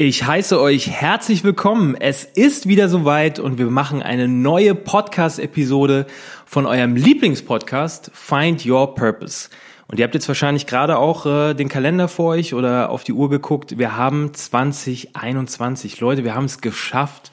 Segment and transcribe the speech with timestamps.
[0.00, 1.96] Ich heiße euch herzlich willkommen.
[1.96, 6.06] Es ist wieder soweit und wir machen eine neue Podcast-Episode
[6.46, 9.48] von eurem Lieblingspodcast Find Your Purpose.
[9.88, 13.12] Und ihr habt jetzt wahrscheinlich gerade auch äh, den Kalender vor euch oder auf die
[13.12, 13.76] Uhr geguckt.
[13.76, 15.98] Wir haben 2021.
[15.98, 17.32] Leute, wir haben es geschafft.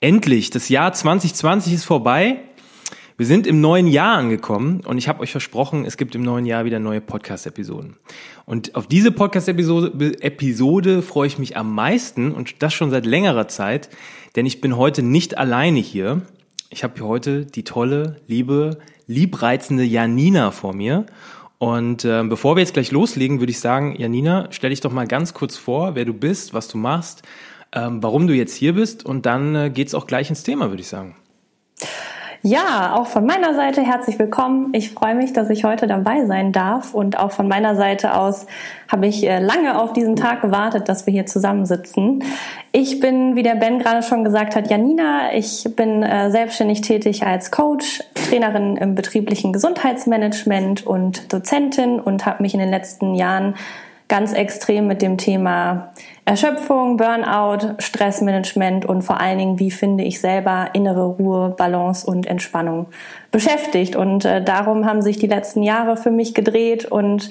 [0.00, 0.48] Endlich.
[0.48, 2.38] Das Jahr 2020 ist vorbei.
[3.18, 6.44] Wir sind im neuen Jahr angekommen und ich habe euch versprochen, es gibt im neuen
[6.44, 7.96] Jahr wieder neue Podcast-Episoden.
[8.44, 13.48] Und auf diese Podcast-Episode Episode freue ich mich am meisten und das schon seit längerer
[13.48, 13.88] Zeit,
[14.36, 16.26] denn ich bin heute nicht alleine hier.
[16.68, 21.06] Ich habe hier heute die tolle, liebe, liebreizende Janina vor mir.
[21.56, 25.06] Und äh, bevor wir jetzt gleich loslegen, würde ich sagen, Janina, stell dich doch mal
[25.06, 27.22] ganz kurz vor, wer du bist, was du machst,
[27.72, 30.82] ähm, warum du jetzt hier bist und dann äh, geht's auch gleich ins Thema, würde
[30.82, 31.16] ich sagen.
[32.48, 34.68] Ja, auch von meiner Seite herzlich willkommen.
[34.72, 38.46] Ich freue mich, dass ich heute dabei sein darf und auch von meiner Seite aus
[38.86, 42.22] habe ich äh, lange auf diesen Tag gewartet, dass wir hier zusammensitzen.
[42.70, 45.34] Ich bin, wie der Ben gerade schon gesagt hat, Janina.
[45.34, 52.44] Ich bin äh, selbstständig tätig als Coach, Trainerin im betrieblichen Gesundheitsmanagement und Dozentin und habe
[52.44, 53.56] mich in den letzten Jahren
[54.08, 55.92] ganz extrem mit dem Thema
[56.24, 62.26] Erschöpfung, Burnout, Stressmanagement und vor allen Dingen, wie finde ich selber innere Ruhe, Balance und
[62.26, 62.86] Entspannung
[63.30, 63.96] beschäftigt.
[63.96, 67.30] Und äh, darum haben sich die letzten Jahre für mich gedreht und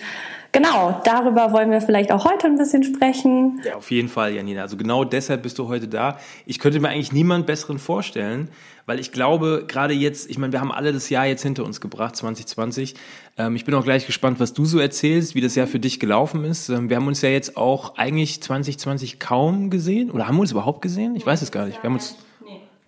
[0.55, 3.59] Genau, darüber wollen wir vielleicht auch heute ein bisschen sprechen.
[3.65, 4.61] Ja, auf jeden Fall, Janina.
[4.61, 6.17] Also genau deshalb bist du heute da.
[6.45, 8.47] Ich könnte mir eigentlich niemand besseren vorstellen,
[8.85, 11.81] weil ich glaube, gerade jetzt, ich meine, wir haben alle das Jahr jetzt hinter uns
[11.81, 12.95] gebracht, 2020.
[13.37, 15.99] Ähm, ich bin auch gleich gespannt, was du so erzählst, wie das Jahr für dich
[15.99, 16.69] gelaufen ist.
[16.69, 20.09] Ähm, wir haben uns ja jetzt auch eigentlich 2020 kaum gesehen.
[20.09, 21.17] Oder haben wir uns überhaupt gesehen?
[21.17, 21.83] Ich weiß es gar nicht.
[21.83, 22.15] Wir haben uns,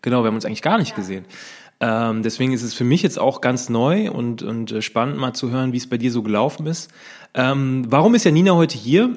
[0.02, 1.26] genau, wir haben uns eigentlich gar nicht gesehen.
[1.80, 5.34] Ähm, deswegen ist es für mich jetzt auch ganz neu und, und äh, spannend mal
[5.34, 6.90] zu hören, wie es bei dir so gelaufen ist.
[7.34, 9.16] Ähm, warum ist ja Nina heute hier?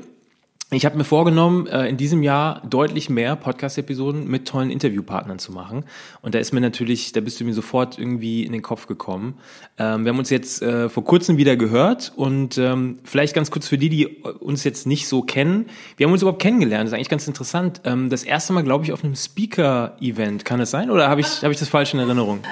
[0.73, 5.51] Ich habe mir vorgenommen, äh, in diesem Jahr deutlich mehr Podcast-Episoden mit tollen Interviewpartnern zu
[5.51, 5.85] machen.
[6.23, 9.35] Und da ist mir natürlich, da bist du mir sofort irgendwie in den Kopf gekommen.
[9.79, 13.67] Ähm, wir haben uns jetzt äh, vor kurzem wieder gehört und ähm, vielleicht ganz kurz
[13.67, 15.67] für die, die uns jetzt nicht so kennen.
[15.97, 17.81] Wir haben uns überhaupt kennengelernt, das ist eigentlich ganz interessant.
[17.85, 20.45] Ähm, das erste Mal, glaube ich, auf einem Speaker-Event.
[20.45, 20.91] Kann das sein?
[20.93, 22.45] Oder habe ich, hab ich das falsch in Erinnerung?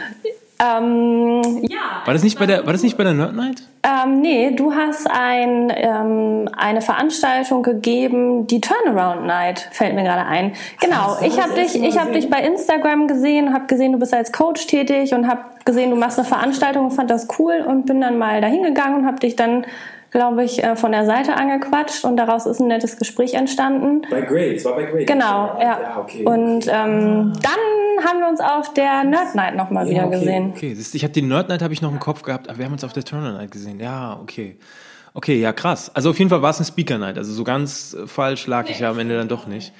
[0.61, 2.03] Ähm, ja.
[2.05, 3.63] War das nicht bei der, war das nicht bei der Nerd Night?
[3.85, 10.27] Ähm, nee, du hast ein, ähm, eine Veranstaltung gegeben, die Turnaround Night, fällt mir gerade
[10.27, 10.55] ein.
[10.81, 14.13] Genau, so, ich habe dich, ich habe dich bei Instagram gesehen, habe gesehen, du bist
[14.13, 17.87] als Coach tätig und habe gesehen, du machst eine Veranstaltung und fand das cool und
[17.87, 19.65] bin dann mal dahin gegangen und habe dich dann
[20.11, 24.03] glaube ich, äh, von der Seite angequatscht und daraus ist ein nettes Gespräch entstanden.
[24.11, 25.07] Bei Great, es war bei Great.
[25.07, 25.81] Genau, ja.
[25.81, 30.07] ja okay, und ähm, dann haben wir uns auf der Nerd Night nochmal ja, wieder
[30.07, 30.53] okay, gesehen.
[30.55, 32.73] Okay, ich hatte die Nerd Night habe ich noch im Kopf gehabt, aber wir haben
[32.73, 33.81] uns auf der Turner Night gesehen.
[33.81, 34.59] Ja, okay.
[35.15, 35.91] Okay, ja krass.
[35.95, 37.19] Also auf jeden Fall war es eine Speaker Night.
[37.19, 39.73] Also so ganz äh, falsch lag ich ja am Ende dann doch nicht.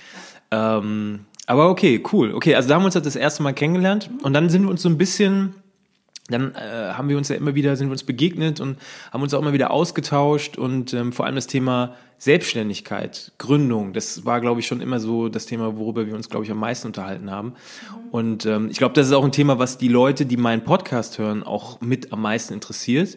[0.51, 2.35] Ähm, aber okay, cool.
[2.35, 4.83] Okay, also da haben wir uns das erste Mal kennengelernt und dann sind wir uns
[4.83, 5.55] so ein bisschen
[6.29, 8.79] dann äh, haben wir uns ja immer wieder, sind wir uns begegnet und
[9.13, 14.25] haben uns auch immer wieder ausgetauscht und ähm, vor allem das Thema Selbstständigkeit, Gründung, das
[14.25, 16.89] war, glaube ich, schon immer so das Thema, worüber wir uns, glaube ich, am meisten
[16.89, 17.55] unterhalten haben.
[18.11, 21.19] Und ähm, ich glaube, das ist auch ein Thema, was die Leute, die meinen Podcast
[21.19, 23.17] hören, auch mit am meisten interessiert.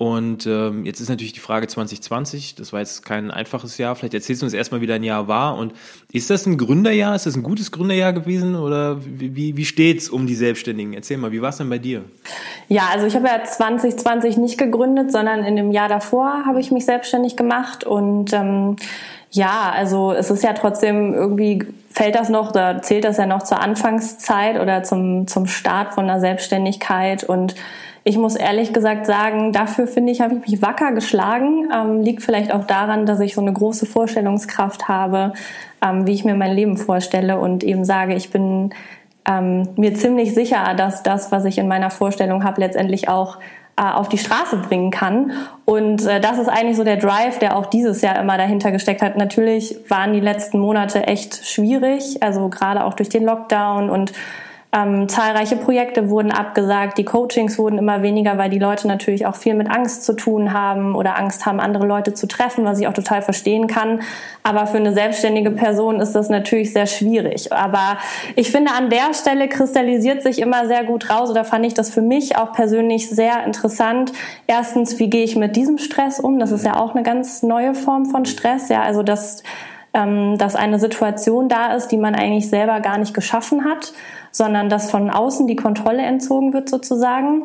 [0.00, 3.94] Und ähm, jetzt ist natürlich die Frage 2020, das war jetzt kein einfaches Jahr.
[3.94, 5.58] Vielleicht erzählst du uns erstmal, wie dein Jahr war.
[5.58, 5.74] Und
[6.10, 7.14] ist das ein Gründerjahr?
[7.14, 8.56] Ist das ein gutes Gründerjahr gewesen?
[8.56, 10.94] Oder wie, wie steht's um die Selbstständigen?
[10.94, 12.02] Erzähl mal, wie war es denn bei dir?
[12.68, 16.70] Ja, also ich habe ja 2020 nicht gegründet, sondern in dem Jahr davor habe ich
[16.70, 17.84] mich selbstständig gemacht.
[17.84, 18.76] Und ähm,
[19.32, 23.42] ja, also es ist ja trotzdem irgendwie fällt das noch, da zählt das ja noch
[23.42, 27.54] zur Anfangszeit oder zum, zum Start von der Selbstständigkeit und
[28.04, 31.68] ich muss ehrlich gesagt sagen, dafür finde ich, habe ich mich wacker geschlagen.
[31.74, 35.34] Ähm, liegt vielleicht auch daran, dass ich so eine große Vorstellungskraft habe,
[35.84, 38.70] ähm, wie ich mir mein Leben vorstelle und eben sage, ich bin
[39.28, 43.38] ähm, mir ziemlich sicher, dass das, was ich in meiner Vorstellung habe, letztendlich auch
[43.76, 45.32] äh, auf die Straße bringen kann.
[45.64, 49.02] Und äh, das ist eigentlich so der Drive, der auch dieses Jahr immer dahinter gesteckt
[49.02, 49.16] hat.
[49.16, 54.12] Natürlich waren die letzten Monate echt schwierig, also gerade auch durch den Lockdown und
[54.72, 59.34] ähm, zahlreiche Projekte wurden abgesagt, die Coachings wurden immer weniger, weil die Leute natürlich auch
[59.34, 62.86] viel mit Angst zu tun haben oder Angst haben, andere Leute zu treffen, was ich
[62.86, 64.02] auch total verstehen kann.
[64.44, 67.52] Aber für eine selbstständige Person ist das natürlich sehr schwierig.
[67.52, 67.98] Aber
[68.36, 71.90] ich finde, an der Stelle kristallisiert sich immer sehr gut raus oder fand ich das
[71.90, 74.12] für mich auch persönlich sehr interessant.
[74.46, 76.38] Erstens, wie gehe ich mit diesem Stress um?
[76.38, 78.68] Das ist ja auch eine ganz neue Form von Stress.
[78.68, 79.42] Ja, also das
[79.92, 83.92] ähm, dass eine Situation da ist, die man eigentlich selber gar nicht geschaffen hat
[84.32, 87.44] sondern dass von außen die Kontrolle entzogen wird sozusagen.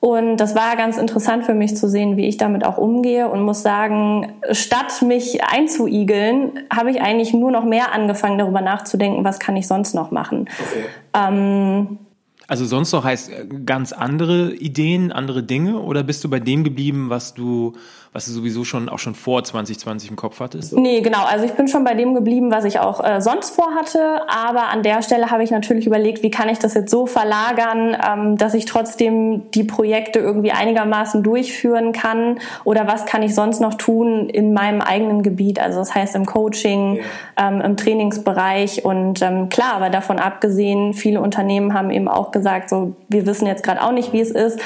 [0.00, 3.40] Und das war ganz interessant für mich zu sehen, wie ich damit auch umgehe und
[3.40, 9.38] muss sagen, statt mich einzuigeln, habe ich eigentlich nur noch mehr angefangen, darüber nachzudenken, was
[9.38, 10.46] kann ich sonst noch machen.
[10.60, 10.84] Okay.
[11.14, 11.98] Ähm,
[12.46, 16.64] also sonst noch heißt äh, ganz andere Ideen, andere Dinge oder bist du bei dem
[16.64, 17.72] geblieben, was du
[18.14, 20.72] was du sowieso schon auch schon vor 2020 im Kopf hattest?
[20.72, 21.24] Nee, genau.
[21.24, 24.20] Also ich bin schon bei dem geblieben, was ich auch äh, sonst vorhatte.
[24.28, 27.96] Aber an der Stelle habe ich natürlich überlegt, wie kann ich das jetzt so verlagern,
[28.08, 33.60] ähm, dass ich trotzdem die Projekte irgendwie einigermaßen durchführen kann oder was kann ich sonst
[33.60, 35.58] noch tun in meinem eigenen Gebiet.
[35.58, 37.00] Also das heißt im Coaching,
[37.36, 37.48] ja.
[37.48, 42.68] ähm, im Trainingsbereich und ähm, klar, aber davon abgesehen, viele Unternehmen haben eben auch gesagt,
[42.68, 44.60] so wir wissen jetzt gerade auch nicht, wie es ist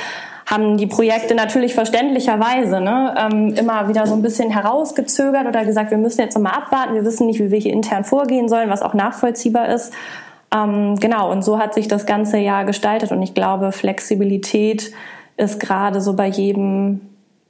[0.48, 5.90] haben die Projekte natürlich verständlicherweise ne, ähm, immer wieder so ein bisschen herausgezögert oder gesagt,
[5.90, 8.80] wir müssen jetzt nochmal abwarten, wir wissen nicht, wie wir hier intern vorgehen sollen, was
[8.80, 9.92] auch nachvollziehbar ist.
[10.54, 14.92] Ähm, genau, und so hat sich das ganze Jahr gestaltet und ich glaube, Flexibilität
[15.36, 17.02] ist gerade so bei jedem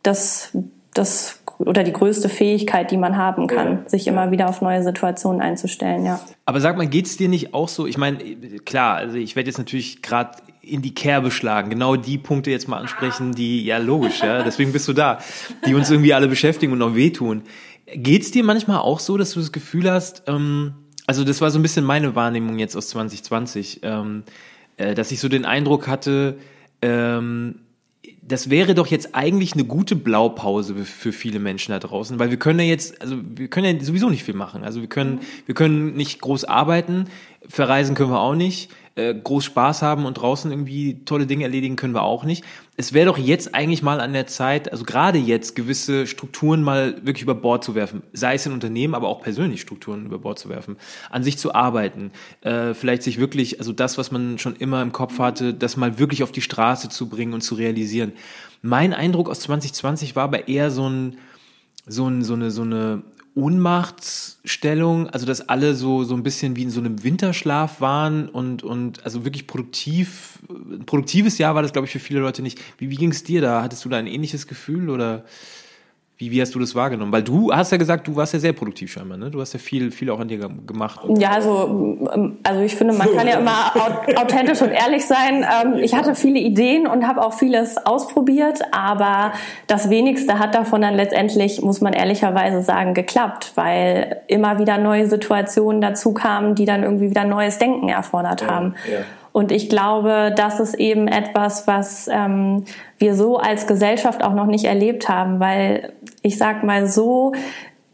[0.02, 0.50] das,
[0.92, 3.88] das oder die größte Fähigkeit, die man haben kann, ja.
[3.88, 6.18] sich immer wieder auf neue Situationen einzustellen, ja.
[6.46, 7.86] Aber sag mal, geht's dir nicht auch so?
[7.86, 8.18] Ich meine,
[8.64, 10.32] klar, also ich werde jetzt natürlich gerade
[10.68, 14.72] in die Kerbe schlagen, genau die Punkte jetzt mal ansprechen, die, ja logisch, ja, deswegen
[14.72, 15.18] bist du da,
[15.66, 17.42] die uns irgendwie alle beschäftigen und auch wehtun.
[17.86, 20.74] Geht's dir manchmal auch so, dass du das Gefühl hast, ähm,
[21.06, 24.24] also das war so ein bisschen meine Wahrnehmung jetzt aus 2020, ähm,
[24.76, 26.38] äh, dass ich so den Eindruck hatte,
[26.82, 27.60] ähm,
[28.22, 32.38] das wäre doch jetzt eigentlich eine gute Blaupause für viele Menschen da draußen, weil wir
[32.38, 34.64] können ja jetzt, also wir können ja sowieso nicht viel machen.
[34.64, 37.06] Also wir können, wir können nicht groß arbeiten,
[37.48, 41.76] verreisen können wir auch nicht, äh, groß Spaß haben und draußen irgendwie tolle Dinge erledigen
[41.76, 42.44] können wir auch nicht.
[42.76, 46.96] Es wäre doch jetzt eigentlich mal an der Zeit, also gerade jetzt gewisse Strukturen mal
[46.96, 50.38] wirklich über Bord zu werfen, sei es in Unternehmen, aber auch persönlich Strukturen über Bord
[50.38, 50.76] zu werfen,
[51.10, 52.10] an sich zu arbeiten,
[52.40, 55.98] äh, vielleicht sich wirklich, also das, was man schon immer im Kopf hatte, das mal
[55.98, 58.12] wirklich auf die Straße zu bringen und zu realisieren.
[58.62, 61.18] Mein Eindruck aus 2020 war aber eher so ein,
[61.86, 63.02] so, ein, so eine, so eine
[63.38, 68.64] Ohnmachtsstellung, also dass alle so, so ein bisschen wie in so einem Winterschlaf waren und,
[68.64, 72.60] und also wirklich produktiv, ein produktives Jahr war das, glaube ich, für viele Leute nicht.
[72.78, 73.62] Wie, wie ging es dir da?
[73.62, 75.24] Hattest du da ein ähnliches Gefühl oder?
[76.18, 77.12] Wie, wie hast du das wahrgenommen?
[77.12, 79.30] Weil du hast ja gesagt, du warst ja sehr produktiv scheinbar, ne?
[79.30, 80.98] Du hast ja viel, viel auch an dir gemacht.
[81.16, 83.72] Ja, also, ähm, also ich finde, man kann ja immer
[84.16, 85.44] authentisch und ehrlich sein.
[85.44, 89.32] Ähm, ich hatte viele Ideen und habe auch vieles ausprobiert, aber
[89.68, 95.06] das wenigste hat davon dann letztendlich, muss man ehrlicherweise sagen, geklappt, weil immer wieder neue
[95.06, 98.74] Situationen dazu kamen, die dann irgendwie wieder neues Denken erfordert haben.
[98.90, 99.04] Ja.
[99.32, 102.64] Und ich glaube, das ist eben etwas, was ähm,
[102.98, 105.92] wir so als Gesellschaft auch noch nicht erlebt haben, weil
[106.22, 107.32] ich sag mal so,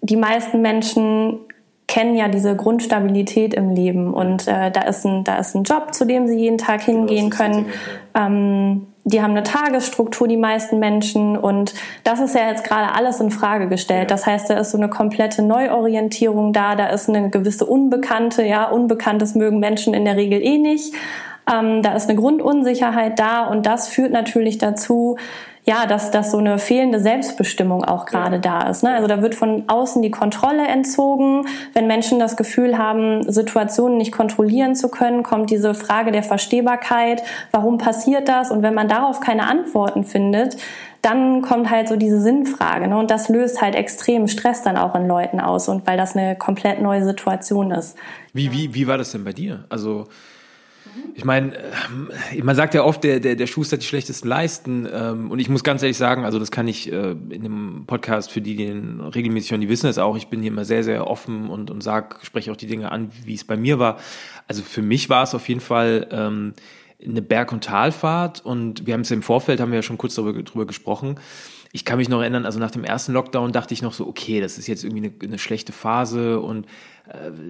[0.00, 1.40] die meisten Menschen
[1.86, 5.94] kennen ja diese Grundstabilität im Leben und äh, da ist ein da ist ein Job,
[5.94, 7.66] zu dem sie jeden Tag hingehen können.
[8.14, 11.36] Ähm, die haben eine Tagesstruktur, die meisten Menschen.
[11.36, 14.10] Und das ist ja jetzt gerade alles in Frage gestellt.
[14.10, 18.64] Das heißt, da ist so eine komplette Neuorientierung da, da ist eine gewisse Unbekannte, ja,
[18.64, 20.94] Unbekanntes mögen Menschen in der Regel eh nicht.
[21.52, 25.18] Ähm, da ist eine Grundunsicherheit da und das führt natürlich dazu,
[25.66, 28.82] ja, dass, dass so eine fehlende Selbstbestimmung auch gerade da ist.
[28.82, 28.94] Ne?
[28.94, 31.46] Also da wird von außen die Kontrolle entzogen.
[31.72, 37.22] Wenn Menschen das Gefühl haben, Situationen nicht kontrollieren zu können, kommt diese Frage der Verstehbarkeit.
[37.50, 38.50] Warum passiert das?
[38.50, 40.58] Und wenn man darauf keine Antworten findet,
[41.00, 42.86] dann kommt halt so diese Sinnfrage.
[42.86, 42.98] Ne?
[42.98, 46.36] Und das löst halt extrem Stress dann auch in Leuten aus und weil das eine
[46.36, 47.96] komplett neue Situation ist.
[48.34, 49.64] Wie, wie, wie war das denn bei dir?
[49.70, 50.08] Also
[51.14, 54.88] ich meine, äh, man sagt ja oft, der, der, der Schuster hat die schlechtesten Leisten.
[54.92, 58.30] Ähm, und ich muss ganz ehrlich sagen, also das kann ich äh, in dem Podcast
[58.30, 60.16] für die, die den regelmäßig hören, die wissen es auch.
[60.16, 63.10] Ich bin hier immer sehr, sehr offen und, und sag, spreche auch die Dinge an,
[63.24, 63.98] wie es bei mir war.
[64.48, 66.54] Also für mich war es auf jeden Fall ähm,
[67.04, 68.44] eine Berg- und Talfahrt.
[68.44, 71.16] Und wir haben es im Vorfeld, haben wir ja schon kurz darüber, darüber gesprochen
[71.74, 74.40] ich kann mich noch erinnern, also nach dem ersten Lockdown dachte ich noch so, okay,
[74.40, 76.66] das ist jetzt irgendwie eine, eine schlechte Phase und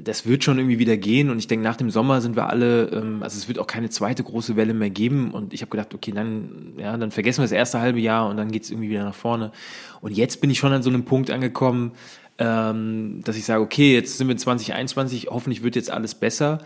[0.02, 1.30] das wird schon irgendwie wieder gehen.
[1.30, 3.88] Und ich denke, nach dem Sommer sind wir alle, ähm, also es wird auch keine
[3.88, 5.30] zweite große Welle mehr geben.
[5.30, 8.36] Und ich habe gedacht, okay, dann, ja, dann vergessen wir das erste halbe Jahr und
[8.36, 9.52] dann geht's irgendwie wieder nach vorne.
[10.00, 11.92] Und jetzt bin ich schon an so einem Punkt angekommen,
[12.38, 16.58] ähm, dass ich sage, okay, jetzt sind wir 2021, hoffentlich wird jetzt alles besser.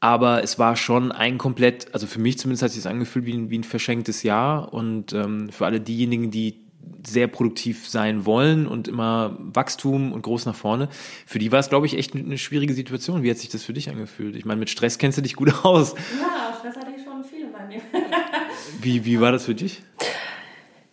[0.00, 3.34] Aber es war schon ein komplett, also für mich zumindest hat sich das angefühlt wie
[3.34, 4.74] ein, wie ein verschenktes Jahr.
[4.74, 6.65] Und ähm, für alle diejenigen, die
[7.04, 10.88] sehr produktiv sein wollen und immer Wachstum und groß nach vorne.
[11.26, 13.22] Für die war es, glaube ich, echt eine schwierige Situation.
[13.22, 14.36] Wie hat sich das für dich angefühlt?
[14.36, 15.94] Ich meine, mit Stress kennst du dich gut aus.
[15.94, 17.80] Ja, Stress hatte ich schon viele bei mir.
[18.80, 19.82] wie, wie war das für dich?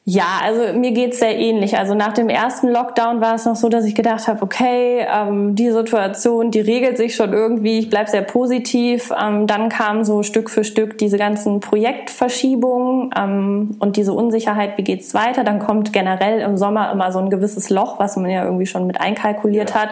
[0.06, 1.78] Ja, also mir geht's sehr ähnlich.
[1.78, 5.56] Also nach dem ersten Lockdown war es noch so, dass ich gedacht habe, okay, ähm,
[5.56, 9.14] die Situation, die regelt sich schon irgendwie, ich bleib sehr positiv.
[9.18, 14.84] Ähm, dann kamen so Stück für Stück diese ganzen Projektverschiebungen ähm, und diese Unsicherheit, wie
[14.84, 15.46] geht's weiter.
[15.46, 18.86] Dann kommt generell im Sommer immer so ein gewisses Loch, was man ja irgendwie schon
[18.86, 19.84] mit einkalkuliert ja.
[19.84, 19.90] hat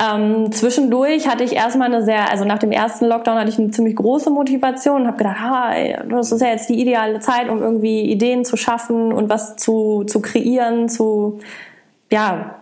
[0.00, 3.70] ähm, zwischendurch hatte ich erstmal eine sehr, also nach dem ersten Lockdown hatte ich eine
[3.70, 5.74] ziemlich große Motivation und habe gedacht, ah,
[6.08, 10.04] das ist ja jetzt die ideale Zeit, um irgendwie Ideen zu schaffen und was zu,
[10.04, 11.40] zu kreieren, zu,
[12.10, 12.56] ja,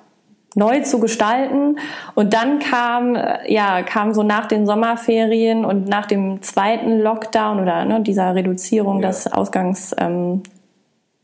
[0.57, 1.79] neu zu gestalten.
[2.17, 7.61] Und dann kam, äh, ja, kam so nach den Sommerferien und nach dem zweiten Lockdown
[7.61, 9.09] oder ne, dieser Reduzierung ja.
[9.09, 10.43] des Ausgangs, ähm,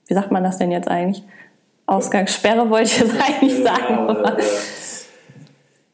[0.07, 1.25] wie sagt man das denn jetzt eigentlich?
[1.87, 4.09] Ausgangssperre wollte ich jetzt eigentlich sagen.
[4.09, 4.43] Ja, äh,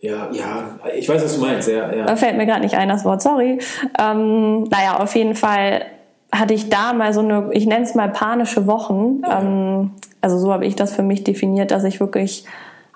[0.01, 1.69] ja, ja, ich weiß, was du meinst.
[1.69, 2.07] Ja, ja.
[2.07, 3.59] Da fällt mir gerade nicht ein, das Wort, sorry.
[3.99, 5.85] Ähm, naja, auf jeden Fall
[6.33, 9.21] hatte ich da mal so eine, ich nenne es mal panische Wochen.
[9.27, 9.41] Ja.
[9.41, 9.91] Ähm,
[10.23, 12.45] also so habe ich das für mich definiert, dass ich wirklich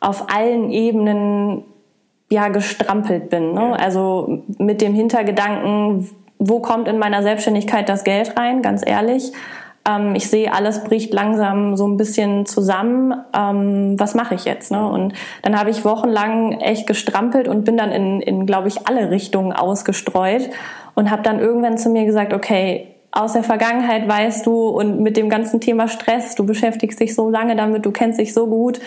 [0.01, 1.65] auf allen Ebenen
[2.31, 3.53] ja gestrampelt bin.
[3.53, 3.61] Ne?
[3.61, 3.73] Ja.
[3.73, 6.09] Also mit dem Hintergedanken,
[6.39, 9.33] wo kommt in meiner Selbstständigkeit das Geld rein, ganz ehrlich.
[9.89, 13.15] Ähm, ich sehe, alles bricht langsam so ein bisschen zusammen.
[13.37, 14.71] Ähm, was mache ich jetzt?
[14.71, 14.89] Ne?
[14.89, 15.13] Und
[15.43, 19.53] dann habe ich wochenlang echt gestrampelt und bin dann in, in glaube ich, alle Richtungen
[19.53, 20.51] ausgestreut
[20.95, 25.17] und habe dann irgendwann zu mir gesagt, okay, aus der Vergangenheit weißt du und mit
[25.17, 28.81] dem ganzen Thema Stress, du beschäftigst dich so lange damit, du kennst dich so gut,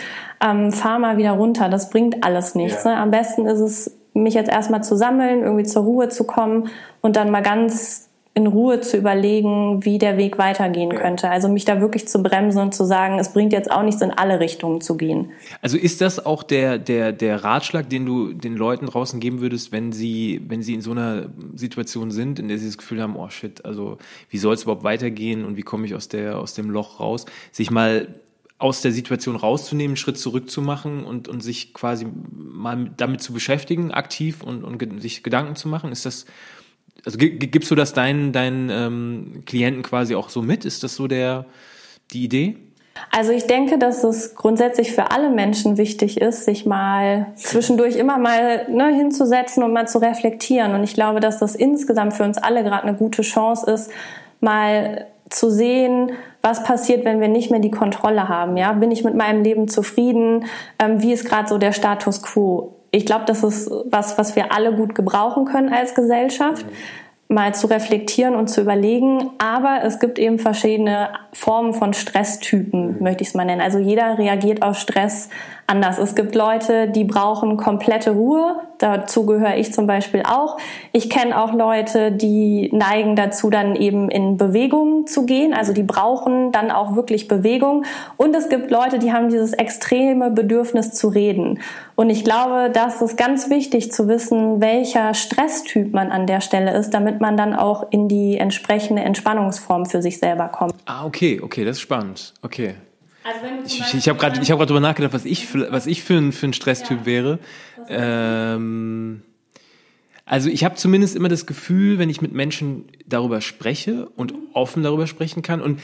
[0.46, 2.84] ähm, fahr mal wieder runter, das bringt alles nichts.
[2.84, 2.92] Ja.
[2.92, 2.98] Ne?
[2.98, 6.70] Am besten ist es, mich jetzt erstmal zu sammeln, irgendwie zur Ruhe zu kommen
[7.02, 8.07] und dann mal ganz
[8.38, 11.28] in Ruhe zu überlegen, wie der Weg weitergehen könnte.
[11.28, 14.12] Also mich da wirklich zu bremsen und zu sagen, es bringt jetzt auch nichts, in
[14.12, 15.32] alle Richtungen zu gehen.
[15.64, 19.72] Also ist das auch der, der, der Ratschlag, den du den Leuten draußen geben würdest,
[19.72, 23.16] wenn sie, wenn sie in so einer Situation sind, in der sie das Gefühl haben,
[23.16, 23.98] oh shit, also
[24.30, 27.26] wie soll es überhaupt weitergehen und wie komme ich aus der, aus dem Loch raus,
[27.52, 28.08] sich mal
[28.60, 33.92] aus der Situation rauszunehmen, einen Schritt zurückzumachen und, und sich quasi mal damit zu beschäftigen,
[33.92, 35.92] aktiv und, und sich Gedanken zu machen?
[35.92, 36.26] Ist das
[37.06, 40.66] also gibst du das deinen, deinen ähm, Klienten quasi auch so mit?
[40.66, 41.46] Ist das so der,
[42.12, 42.58] die Idee?
[43.12, 48.18] Also ich denke, dass es grundsätzlich für alle Menschen wichtig ist, sich mal zwischendurch immer
[48.18, 50.74] mal ne, hinzusetzen und mal zu reflektieren.
[50.74, 53.92] Und ich glaube, dass das insgesamt für uns alle gerade eine gute Chance ist,
[54.40, 56.12] mal zu sehen,
[56.42, 58.56] was passiert, wenn wir nicht mehr die Kontrolle haben.
[58.56, 60.46] Ja, bin ich mit meinem Leben zufrieden?
[60.80, 62.77] Ähm, wie ist gerade so der Status quo?
[62.92, 66.66] Ich glaube, das ist was, was wir alle gut gebrauchen können als Gesellschaft.
[66.66, 66.72] Mhm
[67.30, 69.32] mal zu reflektieren und zu überlegen.
[69.38, 73.04] Aber es gibt eben verschiedene Formen von Stresstypen, mhm.
[73.04, 73.62] möchte ich es mal nennen.
[73.62, 75.30] Also jeder reagiert auf Stress
[75.68, 75.98] anders.
[75.98, 78.62] Es gibt Leute, die brauchen komplette Ruhe.
[78.78, 80.58] Dazu gehöre ich zum Beispiel auch.
[80.94, 85.54] Ich kenne auch Leute, die neigen dazu, dann eben in Bewegung zu gehen.
[85.54, 87.84] Also die brauchen dann auch wirklich Bewegung.
[88.16, 91.60] Und es gibt Leute, die haben dieses extreme Bedürfnis zu reden.
[91.96, 96.74] Und ich glaube, das ist ganz wichtig zu wissen, welcher Stresstyp man an der Stelle
[96.76, 100.76] ist, damit man dann auch in die entsprechende Entspannungsform für sich selber kommt.
[100.86, 102.34] Ah, okay, okay, das ist spannend.
[102.42, 102.76] Okay.
[103.28, 106.32] Also ich ich habe gerade hab drüber nachgedacht, was ich für, was ich für ein,
[106.32, 107.06] für ein Stresstyp ja.
[107.06, 107.40] wäre.
[107.90, 109.22] Ähm,
[110.26, 114.84] also ich habe zumindest immer das Gefühl, wenn ich mit Menschen darüber spreche und offen
[114.84, 115.62] darüber sprechen kann.
[115.62, 115.82] Und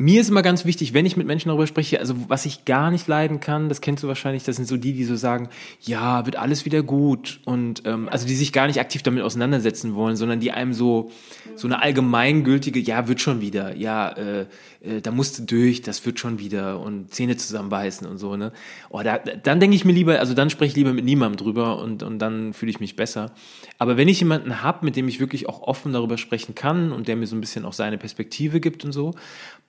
[0.00, 2.92] mir ist immer ganz wichtig, wenn ich mit Menschen darüber spreche, also was ich gar
[2.92, 5.48] nicht leiden kann, das kennst du wahrscheinlich, das sind so die, die so sagen,
[5.80, 7.40] ja, wird alles wieder gut.
[7.44, 11.10] Und ähm, also die sich gar nicht aktiv damit auseinandersetzen wollen, sondern die einem so
[11.56, 14.46] so eine allgemeingültige, ja, wird schon wieder, ja, äh,
[14.80, 18.52] äh, da musst du durch, das wird schon wieder und Zähne zusammenbeißen und so, ne?
[18.90, 21.82] Oh, da, dann denke ich mir lieber, also dann spreche ich lieber mit niemandem drüber
[21.82, 23.32] und und dann fühle ich mich besser.
[23.78, 27.08] Aber wenn ich jemanden hab, mit dem ich wirklich auch offen darüber sprechen kann und
[27.08, 29.14] der mir so ein bisschen auch seine Perspektive gibt und so,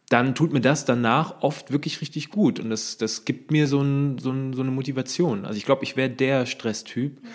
[0.10, 2.60] dann tut mir das danach oft wirklich richtig gut.
[2.60, 5.46] Und das, das gibt mir so, ein, so, ein, so eine Motivation.
[5.46, 7.22] Also ich glaube, ich wäre der Stresstyp.
[7.22, 7.28] Mhm.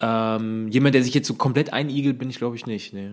[0.00, 2.92] Ähm, jemand, der sich jetzt so komplett einigelt, bin ich, glaube ich, nicht.
[2.92, 3.12] Nee.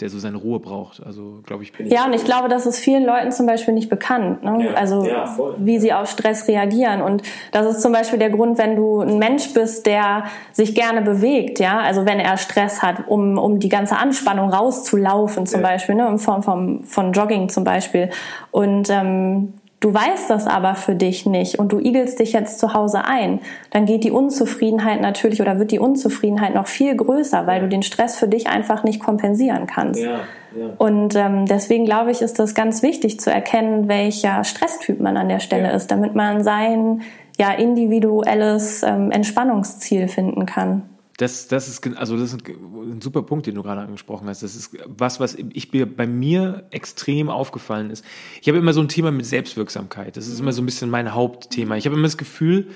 [0.00, 1.04] Der so seine Ruhe braucht.
[1.04, 1.72] Also glaube ich.
[1.72, 4.42] Bin ja, und ich glaube, das ist vielen Leuten zum Beispiel nicht bekannt.
[4.42, 4.66] Ne?
[4.66, 7.02] Ja, also ja, wie sie auf Stress reagieren.
[7.02, 11.02] Und das ist zum Beispiel der Grund, wenn du ein Mensch bist, der sich gerne
[11.02, 15.68] bewegt, ja, also wenn er Stress hat, um, um die ganze Anspannung rauszulaufen, zum ja.
[15.68, 18.10] Beispiel, ne, in Form von, von Jogging zum Beispiel.
[18.50, 22.74] Und ähm, Du weißt das aber für dich nicht und du igelst dich jetzt zu
[22.74, 27.62] Hause ein, dann geht die Unzufriedenheit natürlich oder wird die Unzufriedenheit noch viel größer, weil
[27.62, 30.02] du den Stress für dich einfach nicht kompensieren kannst.
[30.02, 30.20] Ja,
[30.54, 30.66] ja.
[30.76, 35.30] Und ähm, deswegen glaube ich, ist das ganz wichtig zu erkennen, welcher Stresstyp man an
[35.30, 35.74] der Stelle ja.
[35.74, 37.00] ist, damit man sein
[37.38, 40.89] ja individuelles ähm, Entspannungsziel finden kann.
[41.20, 44.42] Das, das ist, also das ist ein super Punkt, den du gerade angesprochen hast.
[44.42, 48.02] Das ist was, was ich bei mir extrem aufgefallen ist.
[48.40, 50.16] Ich habe immer so ein Thema mit Selbstwirksamkeit.
[50.16, 51.76] Das ist immer so ein bisschen mein Hauptthema.
[51.76, 52.68] Ich habe immer das Gefühl,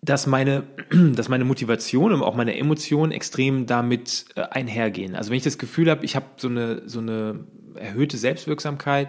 [0.00, 5.16] dass meine, dass meine Motivation und auch meine Emotionen extrem damit äh, einhergehen.
[5.16, 7.40] Also wenn ich das Gefühl habe, ich habe so eine, so eine
[7.74, 9.08] erhöhte Selbstwirksamkeit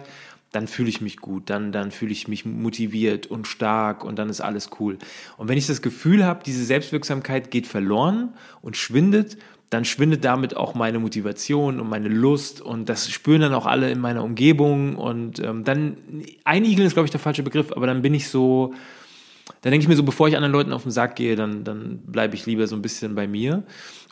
[0.56, 4.30] dann fühle ich mich gut, dann, dann fühle ich mich motiviert und stark und dann
[4.30, 4.96] ist alles cool.
[5.36, 8.32] Und wenn ich das Gefühl habe, diese Selbstwirksamkeit geht verloren
[8.62, 9.36] und schwindet,
[9.68, 13.90] dann schwindet damit auch meine Motivation und meine Lust und das spüren dann auch alle
[13.90, 15.98] in meiner Umgebung und ähm, dann
[16.44, 18.72] einigeln ist glaube ich der falsche Begriff, aber dann bin ich so,
[19.60, 21.98] dann denke ich mir so, bevor ich anderen Leuten auf den Sack gehe, dann, dann
[22.06, 23.64] bleibe ich lieber so ein bisschen bei mir.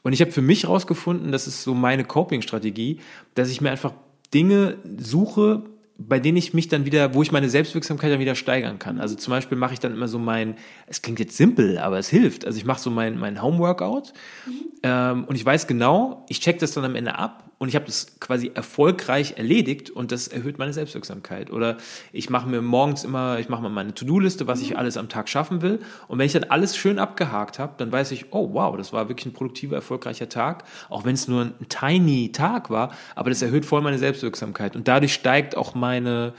[0.02, 2.98] Und ich habe für mich rausgefunden, das ist so meine Coping-Strategie,
[3.34, 3.94] dass ich mir einfach
[4.34, 5.62] Dinge suche,
[5.96, 9.00] bei denen ich mich dann wieder, wo ich meine Selbstwirksamkeit dann wieder steigern kann.
[9.00, 12.08] Also zum Beispiel mache ich dann immer so mein, es klingt jetzt simpel, aber es
[12.08, 12.46] hilft.
[12.46, 14.12] Also ich mache so mein, mein Homeworkout
[14.46, 14.52] mhm.
[14.82, 17.87] ähm, und ich weiß genau, ich check das dann am Ende ab und ich habe
[17.87, 21.50] das quasi erfolgreich erledigt und das erhöht meine Selbstwirksamkeit.
[21.50, 21.78] Oder
[22.12, 24.76] ich mache mir morgens immer, ich mache mal meine To-Do-Liste, was ich mhm.
[24.76, 25.80] alles am Tag schaffen will.
[26.06, 29.09] Und wenn ich dann alles schön abgehakt habe, dann weiß ich, oh wow, das war
[29.09, 33.40] wirklich ein produktiver, erfolgreicher Tag, auch wenn es nur ein tiny Tag war, aber das
[33.40, 34.76] erhöht voll meine Selbstwirksamkeit.
[34.76, 36.35] Und dadurch steigt auch meine,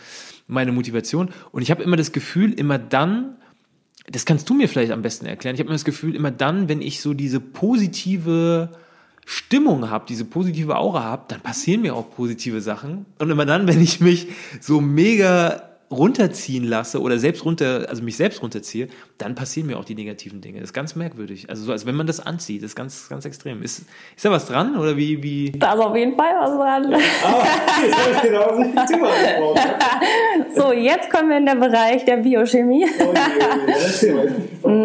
[0.45, 1.31] meine Motivation.
[1.51, 3.37] Und ich habe immer das Gefühl, immer dann,
[4.05, 6.69] das kannst du mir vielleicht am besten erklären, ich habe immer das Gefühl, immer dann,
[6.69, 8.69] wenn ich so diese positive
[9.25, 13.05] Stimmung habe, diese positive Aura habe, dann passieren mir auch positive Sachen.
[13.19, 14.27] Und immer dann, wenn ich mich
[14.61, 19.85] so mega runterziehen lasse oder selbst runter, also mich selbst runterziehe, dann passieren mir auch
[19.85, 20.59] die negativen Dinge.
[20.59, 21.49] Das ist ganz merkwürdig.
[21.49, 23.61] Also so, als wenn man das anzieht, das ist ganz, ganz extrem.
[23.61, 23.83] Ist,
[24.15, 25.51] ist da was dran oder wie, wie?
[25.51, 26.93] Da ist auf jeden Fall was dran.
[27.23, 28.45] Ah, genau
[30.55, 32.87] so, jetzt kommen wir in den Bereich der Biochemie.
[34.63, 34.84] Oh, mm,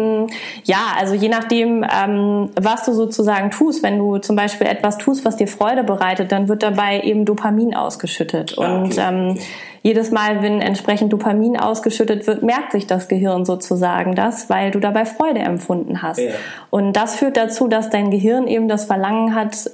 [0.71, 5.25] ja, also je nachdem, ähm, was du sozusagen tust, wenn du zum Beispiel etwas tust,
[5.25, 8.55] was dir Freude bereitet, dann wird dabei eben Dopamin ausgeschüttet.
[8.57, 9.05] Ah, Und okay.
[9.05, 9.37] ähm,
[9.83, 14.79] jedes Mal, wenn entsprechend Dopamin ausgeschüttet wird, merkt sich das Gehirn sozusagen das, weil du
[14.79, 16.19] dabei Freude empfunden hast.
[16.19, 16.31] Ja.
[16.69, 19.69] Und das führt dazu, dass dein Gehirn eben das Verlangen hat,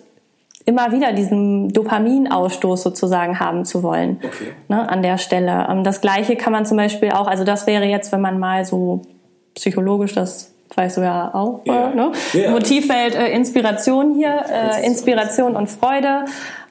[0.66, 4.20] immer wieder diesen Dopaminausstoß sozusagen haben zu wollen.
[4.24, 4.51] Okay.
[4.68, 5.68] Ne, an der Stelle.
[5.70, 8.66] Ähm, das Gleiche kann man zum Beispiel auch, also das wäre jetzt, wenn man mal
[8.66, 9.04] so
[9.54, 11.90] psychologisch das weißt du ja auch, ja.
[11.90, 12.12] Äh, ne?
[12.34, 12.52] Ja.
[12.52, 16.26] Motivfeld äh, Inspiration hier, äh, Inspiration und Freude.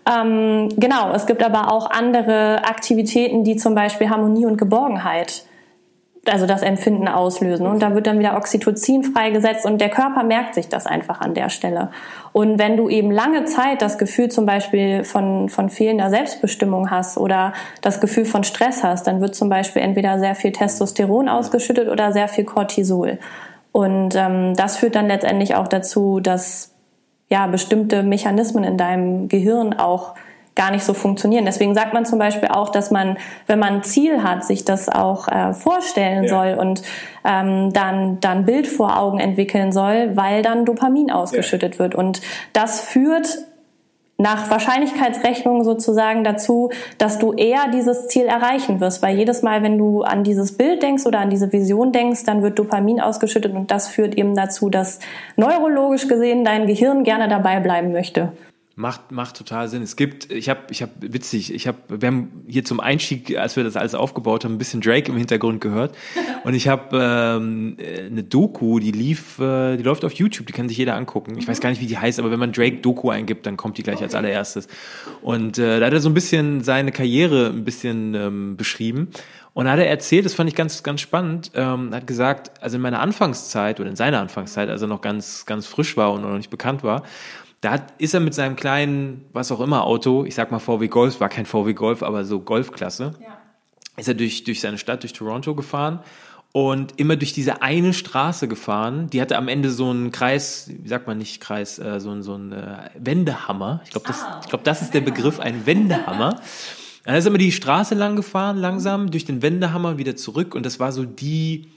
[0.09, 5.45] Ähm, genau, es gibt aber auch andere Aktivitäten, die zum Beispiel Harmonie und Geborgenheit
[6.29, 7.67] also das Empfinden auslösen.
[7.67, 11.35] Und da wird dann wieder Oxytocin freigesetzt und der Körper merkt sich das einfach an
[11.35, 11.91] der Stelle.
[12.33, 17.17] Und wenn du eben lange Zeit das Gefühl zum Beispiel von, von fehlender Selbstbestimmung hast
[17.17, 21.89] oder das Gefühl von Stress hast, dann wird zum Beispiel entweder sehr viel Testosteron ausgeschüttet
[21.89, 23.19] oder sehr viel Cortisol.
[23.77, 26.73] Und ähm, das führt dann letztendlich auch dazu, dass
[27.29, 30.15] ja, bestimmte Mechanismen in deinem Gehirn auch
[30.55, 31.45] gar nicht so funktionieren.
[31.45, 34.89] Deswegen sagt man zum Beispiel auch, dass man, wenn man ein Ziel hat, sich das
[34.89, 36.31] auch äh, vorstellen ja.
[36.31, 36.85] soll und
[37.23, 41.81] ähm, dann dann Bild vor Augen entwickeln soll, weil dann Dopamin ausgeschüttet ja.
[41.81, 41.95] wird.
[41.95, 42.23] Und
[42.55, 43.29] das führt
[44.19, 49.77] nach Wahrscheinlichkeitsrechnung sozusagen dazu, dass du eher dieses Ziel erreichen wirst, weil jedes Mal, wenn
[49.77, 53.71] du an dieses Bild denkst oder an diese Vision denkst, dann wird Dopamin ausgeschüttet und
[53.71, 55.01] das führt eben dazu, dass
[55.37, 58.33] neurologisch gesehen dein Gehirn gerne dabei bleiben möchte.
[58.79, 59.81] Macht, macht total Sinn.
[59.81, 63.57] Es gibt, ich habe, ich habe, witzig, ich habe, wir haben hier zum Einstieg, als
[63.57, 65.97] wir das alles aufgebaut haben, ein bisschen Drake im Hintergrund gehört.
[66.45, 70.69] Und ich habe ähm, eine Doku, die lief, äh, die läuft auf YouTube, die kann
[70.69, 71.39] sich jeder angucken.
[71.39, 73.79] Ich weiß gar nicht, wie die heißt, aber wenn man Drake Doku eingibt, dann kommt
[73.79, 74.69] die gleich als allererstes.
[75.23, 79.09] Und äh, da hat er so ein bisschen seine Karriere ein bisschen ähm, beschrieben.
[79.55, 82.77] Und da hat er erzählt, das fand ich ganz, ganz spannend, ähm, hat gesagt, also
[82.77, 86.21] in meiner Anfangszeit oder in seiner Anfangszeit, als er noch ganz, ganz frisch war und
[86.21, 87.05] noch nicht bekannt war,
[87.61, 91.21] da ist er mit seinem kleinen, was auch immer, Auto, ich sag mal VW Golf,
[91.21, 93.39] war kein VW Golf, aber so Golfklasse, ja.
[93.97, 96.01] ist er durch, durch seine Stadt, durch Toronto gefahren
[96.53, 99.11] und immer durch diese eine Straße gefahren.
[99.11, 102.35] Die hatte am Ende so einen Kreis, wie sagt man nicht Kreis, äh, so, so
[102.35, 103.83] einen äh, Wendehammer.
[103.85, 104.41] Ich glaube, das, ah.
[104.43, 106.41] ich glaub, das ist der Begriff, ein Wendehammer.
[107.05, 110.67] Dann ist er immer die Straße lang gefahren, langsam, durch den Wendehammer wieder zurück und
[110.67, 111.71] das war so die,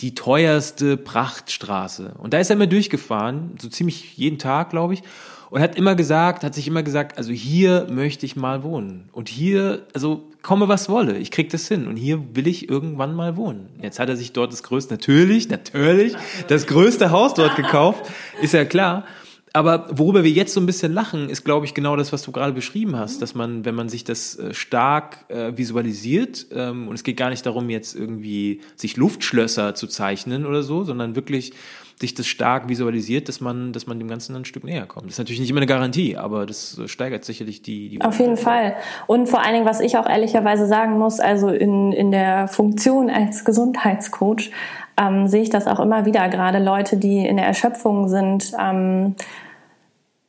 [0.00, 2.14] die teuerste Prachtstraße.
[2.18, 5.02] Und da ist er immer durchgefahren, so ziemlich jeden Tag, glaube ich,
[5.50, 9.08] und hat immer gesagt, hat sich immer gesagt, also hier möchte ich mal wohnen.
[9.12, 11.86] Und hier, also komme was wolle, ich krieg das hin.
[11.86, 13.68] Und hier will ich irgendwann mal wohnen.
[13.82, 16.14] Jetzt hat er sich dort das größte, natürlich, natürlich,
[16.48, 18.10] das größte Haus dort gekauft,
[18.42, 19.04] ist ja klar.
[19.52, 22.32] Aber worüber wir jetzt so ein bisschen lachen, ist, glaube ich, genau das, was du
[22.32, 26.94] gerade beschrieben hast, dass man, wenn man sich das äh, stark äh, visualisiert, ähm, und
[26.94, 31.52] es geht gar nicht darum, jetzt irgendwie sich Luftschlösser zu zeichnen oder so, sondern wirklich
[32.00, 35.06] sich das stark visualisiert, dass man, dass man dem Ganzen ein Stück näher kommt.
[35.06, 37.88] Das ist natürlich nicht immer eine Garantie, aber das steigert sicherlich die.
[37.88, 38.76] die Auf jeden Fall.
[39.06, 43.10] Und vor allen Dingen, was ich auch ehrlicherweise sagen muss, also in, in der Funktion
[43.10, 44.50] als Gesundheitscoach,
[44.96, 49.16] ähm, sehe ich das auch immer wieder, gerade Leute, die in der Erschöpfung sind, ähm,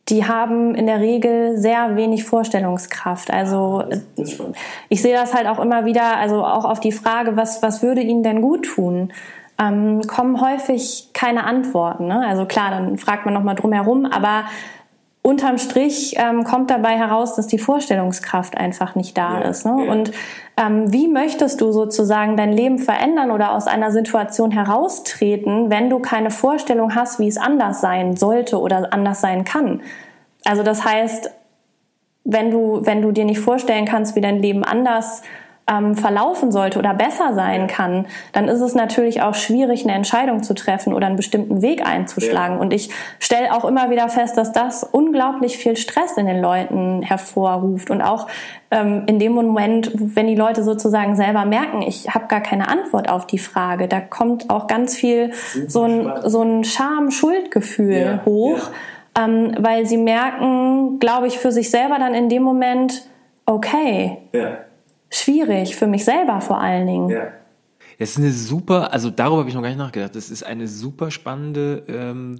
[0.09, 3.31] die haben in der Regel sehr wenig Vorstellungskraft.
[3.31, 3.83] Also
[4.89, 8.01] ich sehe das halt auch immer wieder, also auch auf die Frage, was, was würde
[8.01, 9.13] ihnen denn gut tun?
[9.59, 12.07] Ähm, kommen häufig keine Antworten.
[12.07, 12.25] Ne?
[12.25, 14.45] Also klar, dann fragt man nochmal drum herum, aber
[15.21, 19.65] unterm Strich ähm, kommt dabei heraus, dass die Vorstellungskraft einfach nicht da ja, ist.
[19.65, 19.85] Ne?
[19.85, 19.91] Ja.
[19.91, 20.11] Und
[20.57, 25.99] ähm, wie möchtest du sozusagen dein Leben verändern oder aus einer Situation heraustreten, wenn du
[25.99, 29.81] keine Vorstellung hast, wie es anders sein sollte oder anders sein kann?
[30.45, 31.31] Also das heißt,
[32.23, 35.21] wenn du, wenn du dir nicht vorstellen kannst, wie dein Leben anders
[35.69, 40.41] ähm, verlaufen sollte oder besser sein kann, dann ist es natürlich auch schwierig, eine Entscheidung
[40.41, 42.55] zu treffen oder einen bestimmten Weg einzuschlagen.
[42.55, 42.61] Ja.
[42.61, 47.03] Und ich stelle auch immer wieder fest, dass das unglaublich viel Stress in den Leuten
[47.03, 47.91] hervorruft.
[47.91, 48.27] Und auch
[48.71, 53.09] ähm, in dem Moment, wenn die Leute sozusagen selber merken, ich habe gar keine Antwort
[53.09, 55.31] auf die Frage, da kommt auch ganz viel
[55.67, 58.21] so ein, so ein Scham-Schuldgefühl ja.
[58.25, 58.57] hoch.
[58.57, 59.25] Ja.
[59.25, 63.03] Ähm, weil sie merken, glaube ich, für sich selber dann in dem Moment,
[63.45, 64.59] okay, ja
[65.09, 67.09] schwierig, für mich selber vor allen Dingen.
[67.09, 67.31] Ja.
[67.99, 70.15] Das ist eine super, also darüber habe ich noch gar nicht nachgedacht.
[70.15, 72.39] Das ist eine super spannende, ähm,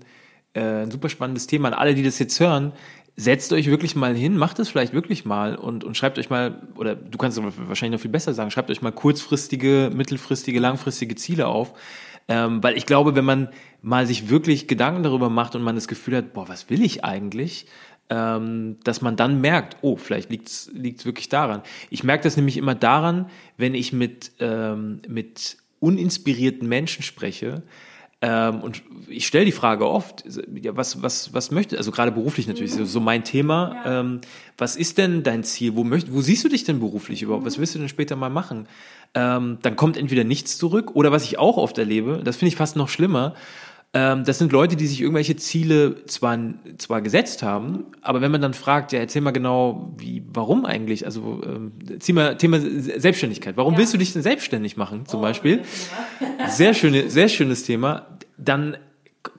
[0.53, 1.67] äh, ein super spannendes Thema.
[1.67, 2.71] An alle, die das jetzt hören,
[3.17, 6.61] setzt euch wirklich mal hin, macht es vielleicht wirklich mal und, und schreibt euch mal,
[6.75, 11.15] oder du kannst es wahrscheinlich noch viel besser sagen, schreibt euch mal kurzfristige, mittelfristige, langfristige
[11.15, 11.73] Ziele auf.
[12.29, 13.49] Ähm, weil ich glaube, wenn man
[13.81, 17.03] mal sich wirklich Gedanken darüber macht und man das Gefühl hat, boah, was will ich
[17.03, 17.65] eigentlich?
[18.09, 20.71] Ähm, dass man dann merkt, oh, vielleicht liegt es
[21.05, 21.61] wirklich daran.
[21.89, 27.63] Ich merke das nämlich immer daran, wenn ich mit, ähm, mit uninspirierten Menschen spreche,
[28.21, 32.75] ähm, und ich stelle die Frage oft, was, was, was möchte, also gerade beruflich natürlich,
[32.75, 32.83] mhm.
[32.85, 33.99] so mein Thema, ja.
[34.01, 34.19] ähm,
[34.57, 35.75] was ist denn dein Ziel?
[35.75, 37.45] Wo, möcht, wo siehst du dich denn beruflich überhaupt?
[37.45, 38.67] Was willst du denn später mal machen?
[39.13, 42.57] Ähm, dann kommt entweder nichts zurück oder was ich auch oft erlebe, das finde ich
[42.57, 43.35] fast noch schlimmer,
[43.91, 46.37] ähm, das sind Leute, die sich irgendwelche Ziele zwar,
[46.77, 51.05] zwar gesetzt haben, aber wenn man dann fragt, ja, erzähl mal genau, wie, warum eigentlich?
[51.05, 53.57] Also ähm, Thema, Thema Selbstständigkeit.
[53.57, 53.79] Warum ja.
[53.79, 55.63] willst du dich denn selbstständig machen, zum oh, Beispiel?
[56.49, 58.05] Sehr, schöne, sehr schönes Thema.
[58.37, 58.77] Dann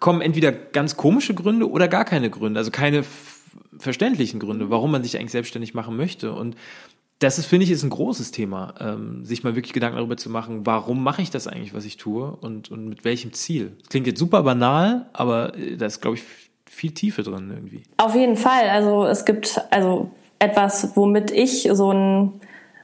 [0.01, 3.05] kommen entweder ganz komische Gründe oder gar keine Gründe, also keine
[3.79, 6.33] verständlichen Gründe, warum man sich eigentlich selbstständig machen möchte.
[6.33, 6.57] Und
[7.21, 10.31] das ist, finde ich, ist ein großes Thema, ähm, sich mal wirklich Gedanken darüber zu
[10.31, 13.77] machen, warum mache ich das eigentlich, was ich tue und, und mit welchem Ziel.
[13.79, 16.25] Das klingt jetzt super banal, aber äh, da ist, glaube ich,
[16.65, 17.83] viel Tiefe drin irgendwie.
[17.99, 18.71] Auf jeden Fall.
[18.71, 22.41] Also es gibt also etwas, womit ich so ein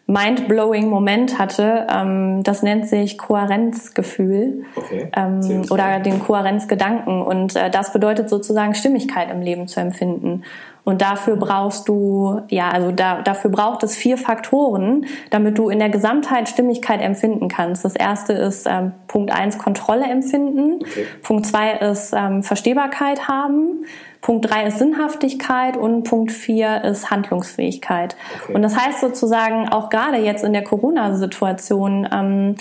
[0.06, 1.86] mind-blowing Moment hatte.
[1.90, 5.10] Ähm, das nennt sich Kohärenzgefühl okay.
[5.16, 7.22] ähm, oder den Kohärenzgedanken.
[7.22, 10.44] Und äh, das bedeutet sozusagen Stimmigkeit im Leben zu empfinden.
[10.86, 15.80] Und dafür brauchst du, ja, also da, dafür braucht es vier Faktoren, damit du in
[15.80, 17.84] der Gesamtheit Stimmigkeit empfinden kannst.
[17.84, 20.78] Das erste ist ähm, Punkt eins Kontrolle empfinden.
[20.80, 21.06] Okay.
[21.24, 23.84] Punkt zwei ist ähm, Verstehbarkeit haben.
[24.20, 28.14] Punkt drei ist Sinnhaftigkeit und Punkt vier ist Handlungsfähigkeit.
[28.44, 28.54] Okay.
[28.54, 32.54] Und das heißt sozusagen auch gerade jetzt in der Corona-Situation, ähm,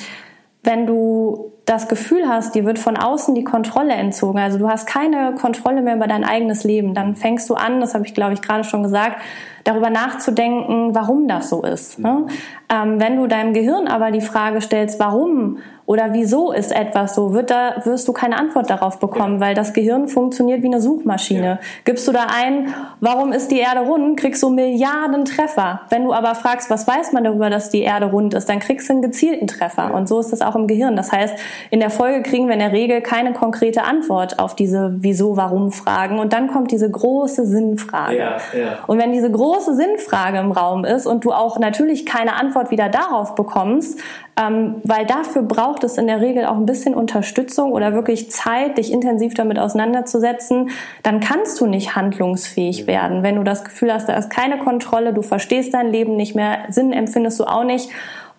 [0.64, 4.86] wenn du das Gefühl hast, dir wird von außen die Kontrolle entzogen, also du hast
[4.86, 8.34] keine Kontrolle mehr über dein eigenes Leben, dann fängst du an, das habe ich glaube
[8.34, 9.18] ich gerade schon gesagt,
[9.66, 11.98] darüber nachzudenken, warum das so ist.
[12.00, 12.28] Ne?
[12.70, 17.34] Ähm, wenn du deinem Gehirn aber die Frage stellst, warum oder wieso ist etwas so,
[17.34, 19.42] wird da, wirst du keine Antwort darauf bekommen, ja.
[19.42, 21.46] weil das Gehirn funktioniert wie eine Suchmaschine.
[21.46, 21.60] Ja.
[21.84, 25.82] Gibst du da ein, warum ist die Erde rund, kriegst du Milliarden Treffer.
[25.90, 28.90] Wenn du aber fragst, was weiß man darüber, dass die Erde rund ist, dann kriegst
[28.90, 29.90] du einen gezielten Treffer.
[29.90, 29.96] Ja.
[29.96, 30.96] Und so ist das auch im Gehirn.
[30.96, 31.36] Das heißt,
[31.70, 35.72] in der Folge kriegen wir in der Regel keine konkrete Antwort auf diese Wieso, Warum
[35.72, 36.20] Fragen.
[36.20, 38.18] Und dann kommt diese große Sinnfrage.
[38.18, 38.80] Ja, ja.
[38.88, 42.90] Und wenn diese große Sinnfrage im Raum ist und du auch natürlich keine Antwort wieder
[42.90, 44.00] darauf bekommst,
[44.38, 48.78] ähm, weil dafür braucht es in der Regel auch ein bisschen Unterstützung oder wirklich Zeit,
[48.78, 50.72] dich intensiv damit auseinanderzusetzen,
[51.04, 53.24] dann kannst du nicht handlungsfähig werden.
[53.24, 56.60] Wenn du das Gefühl hast, da ist keine Kontrolle, du verstehst dein Leben nicht mehr,
[56.70, 57.90] Sinn empfindest du auch nicht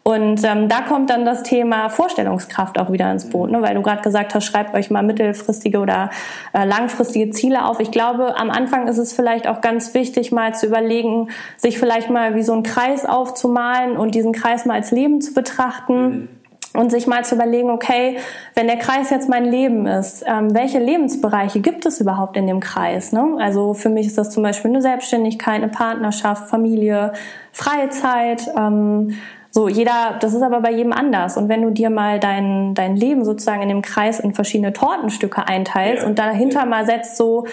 [0.07, 3.61] und ähm, da kommt dann das Thema Vorstellungskraft auch wieder ins Boot, ne?
[3.61, 6.11] weil du gerade gesagt hast, schreibt euch mal mittelfristige oder
[6.53, 7.81] äh, langfristige Ziele auf.
[7.81, 12.09] Ich glaube, am Anfang ist es vielleicht auch ganz wichtig, mal zu überlegen, sich vielleicht
[12.09, 16.09] mal wie so einen Kreis aufzumalen und diesen Kreis mal als Leben zu betrachten.
[16.09, 16.29] Mhm
[16.75, 18.19] und sich mal zu überlegen, okay,
[18.55, 22.61] wenn der Kreis jetzt mein Leben ist, ähm, welche Lebensbereiche gibt es überhaupt in dem
[22.61, 23.13] Kreis?
[23.13, 23.37] Ne?
[23.39, 27.15] Also für mich ist das zum Beispiel eine Selbstständigkeit, eine Partnerschaft, Familie,
[27.51, 29.17] Freizeit, ähm,
[29.57, 31.39] So, jeder, das ist aber bei jedem anders.
[31.39, 35.49] Und wenn du dir mal dein, dein Leben sozusagen in dem Kreis in verschiedene Tortenstücke
[35.49, 36.09] einteilst ja.
[36.11, 36.67] und dahinter ja.
[36.67, 37.47] mal setzt so,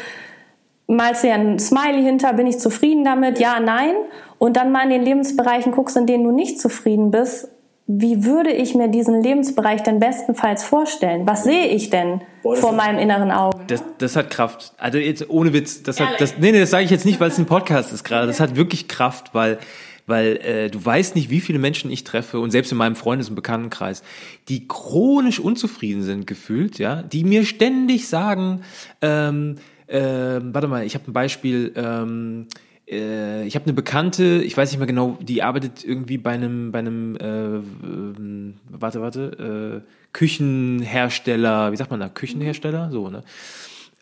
[0.85, 3.39] malst dir ein Smiley hinter, bin ich zufrieden damit?
[3.39, 3.95] Ja, nein.
[4.37, 7.47] Und dann mal in den Lebensbereichen guckst, in denen du nicht zufrieden bist,
[7.87, 11.25] wie würde ich mir diesen Lebensbereich denn bestenfalls vorstellen?
[11.25, 13.57] Was sehe ich denn Boah, vor meinem inneren Auge?
[13.67, 14.73] Das, das hat Kraft.
[14.77, 17.29] Also jetzt ohne Witz, das hat das nee, nee, das sage ich jetzt nicht, weil
[17.29, 18.27] es ein Podcast ist gerade.
[18.27, 19.57] Das hat wirklich Kraft, weil
[20.05, 23.29] weil äh, du weißt nicht, wie viele Menschen ich treffe und selbst in meinem Freundes-
[23.29, 24.03] und Bekanntenkreis,
[24.49, 28.61] die chronisch unzufrieden sind gefühlt, ja, die mir ständig sagen,
[29.01, 29.55] ähm,
[29.87, 29.99] äh,
[30.41, 32.47] warte mal, ich habe ein Beispiel, ähm,
[32.89, 36.71] äh, ich habe eine Bekannte, ich weiß nicht mehr genau, die arbeitet irgendwie bei einem,
[36.71, 43.23] bei einem, äh, äh, warte, warte, äh, Küchenhersteller, wie sagt man da, Küchenhersteller, so, ne?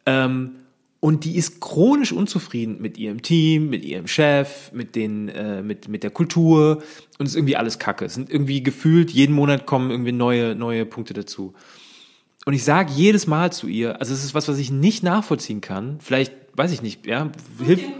[0.05, 0.51] Ähm,
[1.01, 5.87] und die ist chronisch unzufrieden mit ihrem Team, mit ihrem Chef, mit den, äh, mit,
[5.87, 6.83] mit der Kultur
[7.17, 8.05] und es ist irgendwie alles Kacke.
[8.05, 11.53] Es sind irgendwie gefühlt, jeden Monat kommen irgendwie neue, neue Punkte dazu.
[12.45, 15.59] Und ich sage jedes Mal zu ihr, also es ist was, was ich nicht nachvollziehen
[15.59, 15.97] kann.
[16.01, 17.29] Vielleicht, weiß ich nicht, ja,
[17.63, 17.83] hilft.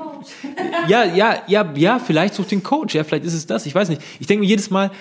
[0.87, 3.89] Ja, ja, ja, ja, vielleicht sucht den Coach, ja, vielleicht ist es das, ich weiß
[3.89, 4.03] nicht.
[4.19, 4.91] Ich denke mir jedes Mal,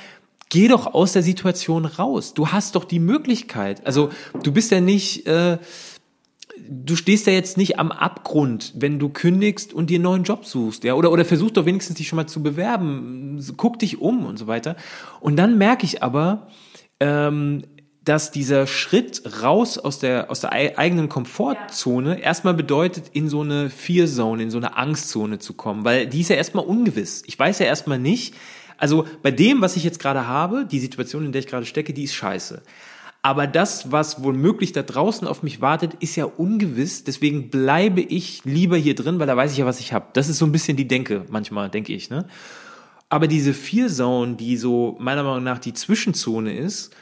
[0.48, 2.32] geh doch aus der Situation raus.
[2.32, 3.86] Du hast doch die Möglichkeit.
[3.86, 4.10] Also
[4.42, 5.58] du bist ja nicht, äh,
[6.68, 10.44] du stehst ja jetzt nicht am Abgrund, wenn du kündigst und dir einen neuen Job
[10.44, 14.24] suchst, ja, oder, oder versuch doch wenigstens dich schon mal zu bewerben, guck dich um
[14.24, 14.76] und so weiter.
[15.20, 16.48] Und dann merke ich aber,
[16.98, 17.62] ähm,
[18.04, 22.24] dass dieser Schritt raus aus der, aus der eigenen Komfortzone ja.
[22.24, 26.30] erstmal bedeutet, in so eine Fear-Zone, in so eine Angstzone zu kommen, weil die ist
[26.30, 27.22] ja erstmal ungewiss.
[27.26, 28.34] Ich weiß ja erstmal nicht,
[28.78, 31.92] also bei dem, was ich jetzt gerade habe, die Situation, in der ich gerade stecke,
[31.92, 32.62] die ist scheiße.
[33.22, 37.04] Aber das, was womöglich da draußen auf mich wartet, ist ja ungewiss.
[37.04, 40.06] Deswegen bleibe ich lieber hier drin, weil da weiß ich ja, was ich habe.
[40.14, 42.08] Das ist so ein bisschen die Denke, manchmal, denke ich.
[42.08, 42.26] Ne?
[43.10, 46.94] Aber diese Fear Zone, die so meiner Meinung nach die Zwischenzone ist,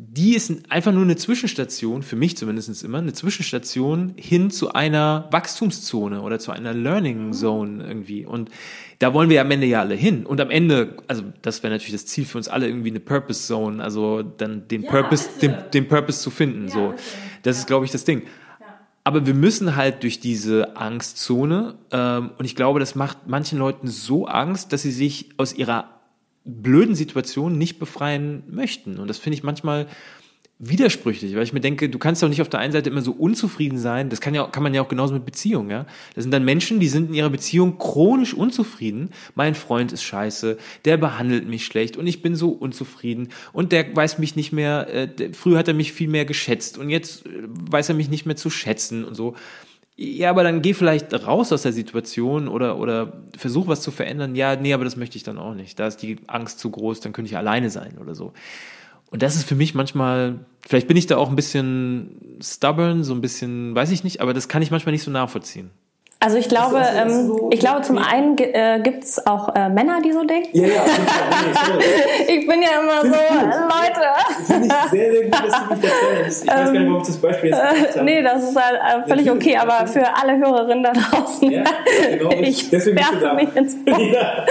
[0.00, 5.26] die ist einfach nur eine Zwischenstation, für mich zumindest immer, eine Zwischenstation hin zu einer
[5.32, 8.24] Wachstumszone oder zu einer Learning Zone irgendwie.
[8.24, 8.48] Und
[9.00, 10.24] da wollen wir am Ende ja alle hin.
[10.24, 13.48] Und am Ende, also das wäre natürlich das Ziel für uns alle, irgendwie eine Purpose
[13.48, 16.68] Zone, also dann den ja, Purpose, den, den, Purpose zu finden.
[16.68, 16.94] Ja, so.
[17.42, 18.22] Das ist, glaube ich, das Ding.
[19.02, 23.88] Aber wir müssen halt durch diese Angstzone, ähm, und ich glaube, das macht manchen Leuten
[23.88, 25.97] so Angst, dass sie sich aus ihrer
[26.44, 28.98] blöden Situationen nicht befreien möchten.
[28.98, 29.86] Und das finde ich manchmal
[30.60, 33.12] widersprüchlich, weil ich mir denke, du kannst doch nicht auf der einen Seite immer so
[33.12, 34.08] unzufrieden sein.
[34.08, 35.86] Das kann ja, kann man ja auch genauso mit Beziehungen, ja.
[36.16, 39.10] Das sind dann Menschen, die sind in ihrer Beziehung chronisch unzufrieden.
[39.36, 43.94] Mein Freund ist scheiße, der behandelt mich schlecht und ich bin so unzufrieden und der
[43.94, 47.30] weiß mich nicht mehr, äh, früher hat er mich viel mehr geschätzt und jetzt äh,
[47.46, 49.36] weiß er mich nicht mehr zu schätzen und so.
[50.00, 54.36] Ja, aber dann geh vielleicht raus aus der Situation oder, oder versuch was zu verändern.
[54.36, 55.76] Ja, nee, aber das möchte ich dann auch nicht.
[55.80, 58.32] Da ist die Angst zu groß, dann könnte ich alleine sein oder so.
[59.10, 63.12] Und das ist für mich manchmal, vielleicht bin ich da auch ein bisschen stubborn, so
[63.12, 65.72] ein bisschen, weiß ich nicht, aber das kann ich manchmal nicht so nachvollziehen.
[66.20, 70.10] Also ich glaube, ähm, ich glaube zum einen äh, gibt es auch äh, Männer, die
[70.12, 70.48] so denken.
[70.52, 70.82] Ja, ja,
[72.26, 74.44] ich bin ja immer so, Leute.
[74.44, 76.44] Finde ich sehr, sehr gut, dass du mich erklärst.
[76.44, 78.04] Ich weiß gar nicht, warum ich das Beispiel jetzt gemacht habe.
[78.04, 81.62] Nee, das ist halt äh, völlig okay, aber für alle Hörerinnen da draußen, ja,
[82.10, 84.44] genau, ich werfe mich ins ja.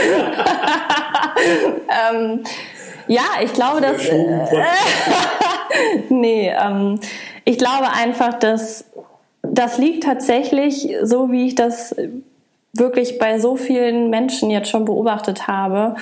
[2.14, 2.44] ähm,
[3.08, 4.06] ja, ich glaube, dass...
[4.06, 4.40] Äh,
[6.08, 6.98] nee, ähm,
[7.44, 8.86] ich glaube einfach, dass
[9.58, 11.96] das liegt tatsächlich, so wie ich das
[12.74, 15.96] wirklich bei so vielen Menschen jetzt schon beobachtet habe,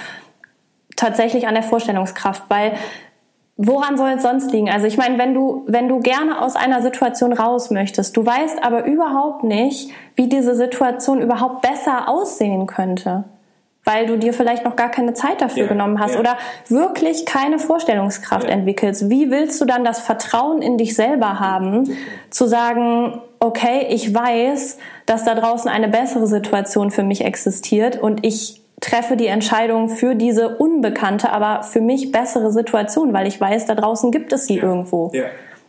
[0.96, 2.74] tatsächlich an der Vorstellungskraft, weil
[3.58, 4.70] woran soll es sonst liegen?
[4.70, 8.62] Also ich meine, wenn du, wenn du gerne aus einer Situation raus möchtest, du weißt
[8.62, 13.24] aber überhaupt nicht, wie diese Situation überhaupt besser aussehen könnte
[13.86, 16.20] weil du dir vielleicht noch gar keine Zeit dafür ja, genommen hast ja.
[16.20, 18.50] oder wirklich keine Vorstellungskraft ja.
[18.50, 19.10] entwickelst.
[19.10, 21.96] Wie willst du dann das Vertrauen in dich selber haben,
[22.32, 28.26] zu sagen, okay, ich weiß, dass da draußen eine bessere Situation für mich existiert und
[28.26, 33.66] ich treffe die Entscheidung für diese unbekannte, aber für mich bessere Situation, weil ich weiß,
[33.68, 35.12] da draußen gibt es sie irgendwo.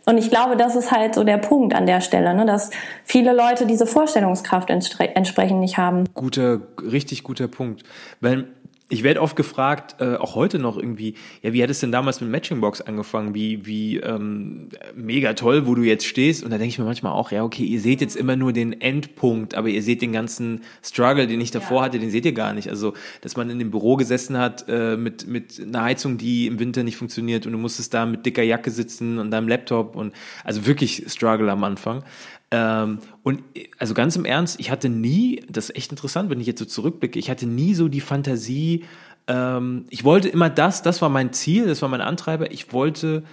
[0.07, 2.69] Und ich glaube, das ist halt so der Punkt an der Stelle, ne, dass
[3.03, 6.05] viele Leute diese Vorstellungskraft entsprechend nicht haben.
[6.13, 7.83] Guter, richtig guter Punkt.
[8.21, 8.45] Weil
[8.89, 12.21] ich werde oft gefragt, äh, auch heute noch irgendwie, ja, wie hat es denn damals
[12.21, 13.35] mit Matchingbox angefangen?
[13.35, 16.41] Wie, wie ähm, mega toll, wo du jetzt stehst.
[16.41, 18.79] Und da denke ich mir manchmal auch, ja, okay, ihr seht jetzt immer nur den
[18.79, 21.83] Endpunkt, aber ihr seht den ganzen Struggle, den ich davor ja.
[21.85, 22.69] hatte, den seht ihr gar nicht.
[22.69, 26.59] Also, dass man in dem Büro gesessen hat äh, mit, mit einer Heizung, die im
[26.59, 30.13] Winter nicht funktioniert und du musstest da mit dicker Jacke sitzen und deinem Laptop und
[30.45, 32.03] also wirklich Struggle am Anfang.
[32.51, 33.43] Ähm, und
[33.77, 36.65] also ganz im Ernst, ich hatte nie, das ist echt interessant, wenn ich jetzt so
[36.65, 38.85] zurückblicke, ich hatte nie so die Fantasie,
[39.27, 42.51] ähm, ich wollte immer das, das war mein Ziel, das war mein Antreiber.
[42.51, 43.23] Ich wollte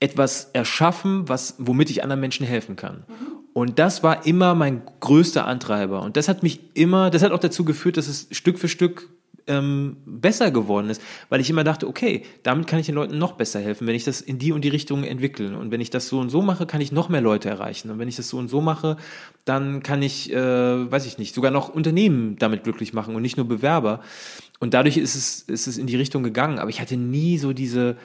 [0.00, 3.04] etwas erschaffen, was, womit ich anderen Menschen helfen kann.
[3.08, 3.32] Mhm.
[3.52, 6.02] Und das war immer mein größter Antreiber.
[6.02, 9.10] Und das hat mich immer, das hat auch dazu geführt, dass es Stück für Stück
[9.46, 13.32] ähm, besser geworden ist, weil ich immer dachte, okay, damit kann ich den Leuten noch
[13.32, 15.56] besser helfen, wenn ich das in die und die Richtung entwickle.
[15.56, 17.90] Und wenn ich das so und so mache, kann ich noch mehr Leute erreichen.
[17.90, 18.96] Und wenn ich das so und so mache,
[19.44, 23.36] dann kann ich, äh, weiß ich nicht, sogar noch Unternehmen damit glücklich machen und nicht
[23.36, 24.00] nur Bewerber.
[24.60, 26.58] Und dadurch ist es, ist es in die Richtung gegangen.
[26.58, 27.96] Aber ich hatte nie so diese,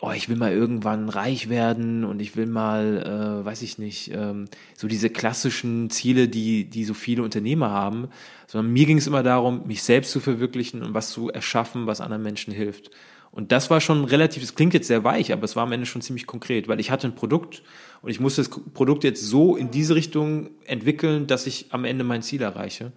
[0.00, 4.10] oh, ich will mal irgendwann reich werden und ich will mal, äh, weiß ich nicht,
[4.14, 8.08] ähm, so diese klassischen Ziele, die, die so viele Unternehmer haben,
[8.46, 12.00] sondern mir ging es immer darum, mich selbst zu verwirklichen und was zu erschaffen, was
[12.00, 12.90] anderen Menschen hilft.
[13.30, 15.86] Und das war schon relativ, es klingt jetzt sehr weich, aber es war am Ende
[15.86, 17.62] schon ziemlich konkret, weil ich hatte ein Produkt
[18.02, 22.04] und ich musste das Produkt jetzt so in diese Richtung entwickeln, dass ich am Ende
[22.04, 22.92] mein Ziel erreiche.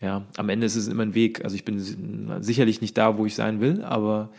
[0.00, 1.42] Ja, am Ende ist es immer ein Weg.
[1.42, 1.80] Also ich bin
[2.42, 4.30] sicherlich nicht da, wo ich sein will, aber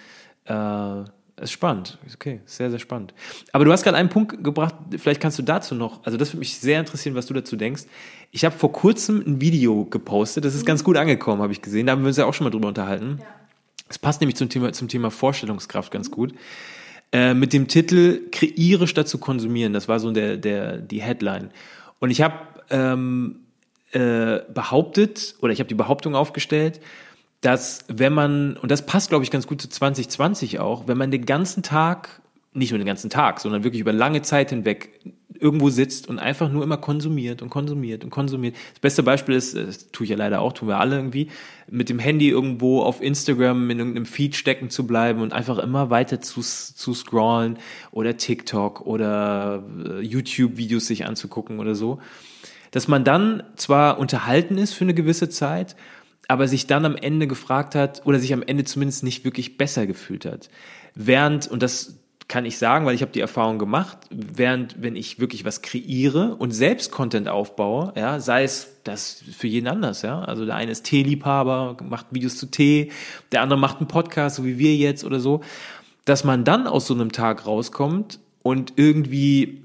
[0.45, 1.97] äh, ist spannend.
[2.15, 3.13] Okay, sehr, sehr spannend.
[3.51, 6.39] Aber du hast gerade einen Punkt gebracht, vielleicht kannst du dazu noch, also das würde
[6.39, 7.83] mich sehr interessieren, was du dazu denkst.
[8.31, 11.87] Ich habe vor kurzem ein Video gepostet, das ist ganz gut angekommen, habe ich gesehen.
[11.87, 13.19] Da haben wir uns ja auch schon mal drüber unterhalten.
[13.89, 16.33] Es passt nämlich zum Thema, zum Thema Vorstellungskraft ganz gut.
[17.11, 19.71] Äh, mit dem Titel Kreiere statt zu konsumieren.
[19.71, 21.51] Das war so der, der, die Headline.
[21.99, 22.35] Und ich habe
[22.69, 23.41] ähm,
[23.91, 26.81] äh, behauptet, oder ich habe die Behauptung aufgestellt,
[27.47, 31.11] dass wenn man, und das passt, glaube ich, ganz gut zu 2020 auch, wenn man
[31.11, 34.99] den ganzen Tag, nicht nur den ganzen Tag, sondern wirklich über lange Zeit hinweg
[35.33, 38.57] irgendwo sitzt und einfach nur immer konsumiert und konsumiert und konsumiert.
[38.73, 41.29] Das beste Beispiel ist, das tue ich ja leider auch, tun wir alle irgendwie,
[41.69, 45.89] mit dem Handy irgendwo auf Instagram in irgendeinem Feed stecken zu bleiben und einfach immer
[45.89, 47.59] weiter zu, zu scrollen
[47.91, 52.01] oder TikTok oder äh, YouTube-Videos sich anzugucken oder so.
[52.71, 55.77] Dass man dann zwar unterhalten ist für eine gewisse Zeit,
[56.27, 59.87] aber sich dann am Ende gefragt hat oder sich am Ende zumindest nicht wirklich besser
[59.87, 60.49] gefühlt hat.
[60.93, 65.19] Während, und das kann ich sagen, weil ich habe die Erfahrung gemacht, während wenn ich
[65.19, 70.21] wirklich was kreiere und selbst Content aufbaue, ja, sei es das für jeden anders, ja.
[70.21, 72.91] Also der eine ist Teeliebhaber, macht Videos zu Tee,
[73.31, 75.41] der andere macht einen Podcast, so wie wir jetzt oder so,
[76.03, 79.63] dass man dann aus so einem Tag rauskommt und irgendwie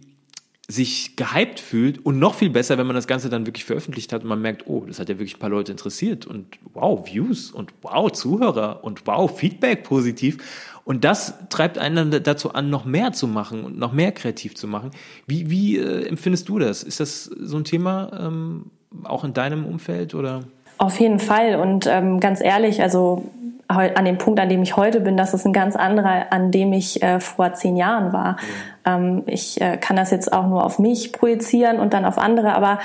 [0.69, 4.23] sich gehypt fühlt und noch viel besser, wenn man das Ganze dann wirklich veröffentlicht hat
[4.23, 7.51] und man merkt, oh, das hat ja wirklich ein paar Leute interessiert und wow, Views
[7.51, 10.39] und wow, Zuhörer und wow, Feedback positiv.
[10.85, 14.55] Und das treibt einen dann dazu an, noch mehr zu machen und noch mehr kreativ
[14.55, 14.91] zu machen.
[15.27, 16.83] Wie, wie äh, empfindest du das?
[16.83, 18.71] Ist das so ein Thema ähm,
[19.05, 20.45] auch in deinem Umfeld oder?
[20.79, 23.31] Auf jeden Fall und ähm, ganz ehrlich, also
[23.77, 26.73] an dem Punkt, an dem ich heute bin, das ist ein ganz anderer, an dem
[26.73, 28.37] ich äh, vor zehn Jahren war.
[28.85, 32.55] Ähm, ich äh, kann das jetzt auch nur auf mich projizieren und dann auf andere,
[32.55, 32.79] aber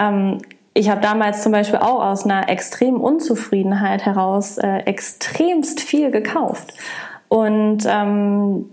[0.00, 0.38] ähm,
[0.72, 6.74] ich habe damals zum Beispiel auch aus einer extremen Unzufriedenheit heraus äh, extremst viel gekauft.
[7.28, 8.66] Und ähm,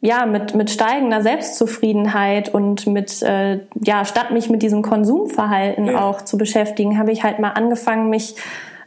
[0.00, 6.00] ja, mit, mit steigender Selbstzufriedenheit und mit, äh, ja, statt mich mit diesem Konsumverhalten ja.
[6.02, 8.36] auch zu beschäftigen, habe ich halt mal angefangen, mich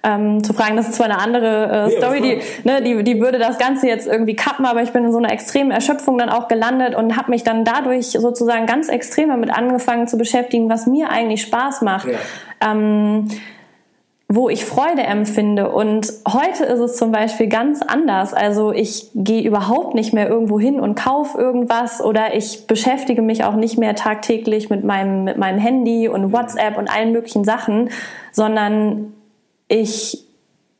[0.07, 0.77] ähm, zu fragen.
[0.77, 4.07] Das ist zwar eine andere äh, Story, die, ne, die, die würde das Ganze jetzt
[4.07, 7.31] irgendwie kappen, aber ich bin in so einer extremen Erschöpfung dann auch gelandet und habe
[7.31, 12.07] mich dann dadurch sozusagen ganz extrem damit angefangen zu beschäftigen, was mir eigentlich Spaß macht.
[12.07, 12.17] Ja.
[12.71, 13.27] Ähm,
[14.29, 15.71] wo ich Freude empfinde.
[15.71, 18.33] Und heute ist es zum Beispiel ganz anders.
[18.33, 23.45] Also ich gehe überhaupt nicht mehr irgendwo hin und kaufe irgendwas oder ich beschäftige mich
[23.45, 27.89] auch nicht mehr tagtäglich mit meinem, mit meinem Handy und WhatsApp und allen möglichen Sachen,
[28.33, 29.13] sondern
[29.67, 30.27] ich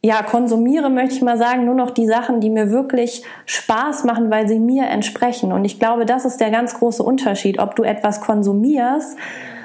[0.04, 4.30] ja, konsumiere, möchte ich mal sagen, nur noch die Sachen, die mir wirklich Spaß machen,
[4.30, 5.52] weil sie mir entsprechen.
[5.52, 9.18] Und ich glaube, das ist der ganz große Unterschied, ob du etwas konsumierst,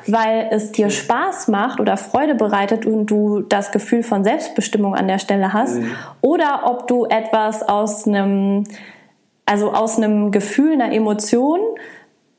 [0.07, 5.07] weil es dir Spaß macht oder Freude bereitet und du das Gefühl von Selbstbestimmung an
[5.07, 5.93] der Stelle hast, mhm.
[6.23, 8.65] oder ob du etwas aus einem,
[9.47, 11.61] also aus einem Gefühl, einer Emotion,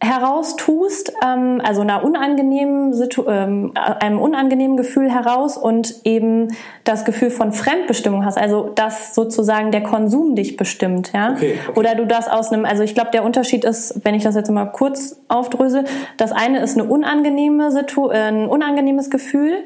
[0.03, 7.05] heraus tust, ähm, also einer unangenehmen Situ ähm, einem unangenehmen Gefühl heraus und eben das
[7.05, 11.79] Gefühl von Fremdbestimmung hast, also dass sozusagen der Konsum dich bestimmt, ja, okay, okay.
[11.79, 14.51] oder du das aus einem, also ich glaube der Unterschied ist, wenn ich das jetzt
[14.51, 15.85] mal kurz aufdröse,
[16.17, 19.63] das eine ist eine unangenehme Situ äh, ein unangenehmes Gefühl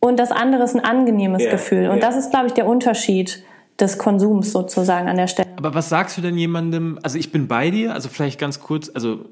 [0.00, 2.06] und das andere ist ein angenehmes yeah, Gefühl und yeah.
[2.06, 3.44] das ist glaube ich der Unterschied
[3.80, 5.48] des Konsums sozusagen an der Stelle.
[5.56, 8.90] Aber was sagst du denn jemandem, also ich bin bei dir, also vielleicht ganz kurz,
[8.94, 9.24] also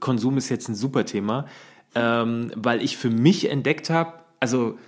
[0.00, 1.46] Konsum ist jetzt ein super Thema,
[1.94, 4.78] ähm, weil ich für mich entdeckt habe, also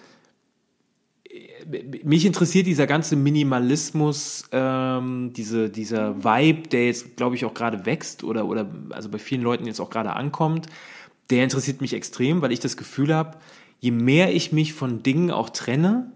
[2.05, 7.87] mich interessiert dieser ganze Minimalismus, ähm, diese, dieser Vibe, der jetzt, glaube ich, auch gerade
[7.87, 10.67] wächst oder, oder also bei vielen Leuten jetzt auch gerade ankommt,
[11.31, 13.39] der interessiert mich extrem, weil ich das Gefühl habe,
[13.81, 16.13] je mehr ich mich von Dingen auch trenne,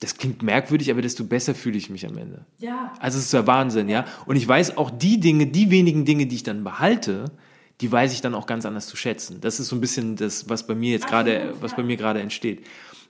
[0.00, 2.44] das klingt merkwürdig, aber desto besser fühle ich mich am Ende.
[2.58, 2.92] Ja.
[3.00, 4.04] Also es ist der Wahnsinn, ja.
[4.26, 7.32] Und ich weiß auch die Dinge, die wenigen Dinge, die ich dann behalte,
[7.80, 9.40] die weiß ich dann auch ganz anders zu schätzen.
[9.40, 12.20] Das ist so ein bisschen das, was bei mir jetzt gerade, was bei mir gerade
[12.20, 12.66] entsteht.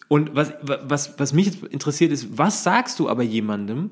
[0.08, 3.90] Und was, was, was mich jetzt interessiert ist, was sagst du aber jemandem,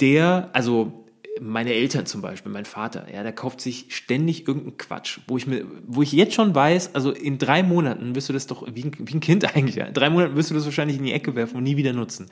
[0.00, 0.99] der, also
[1.40, 5.46] meine Eltern zum Beispiel, mein Vater, ja, der kauft sich ständig irgendeinen Quatsch, wo ich
[5.46, 8.84] mir, wo ich jetzt schon weiß, also in drei Monaten wirst du das doch, wie
[8.84, 11.12] ein, wie ein Kind eigentlich, ja, in drei Monaten wirst du das wahrscheinlich in die
[11.12, 12.26] Ecke werfen und nie wieder nutzen.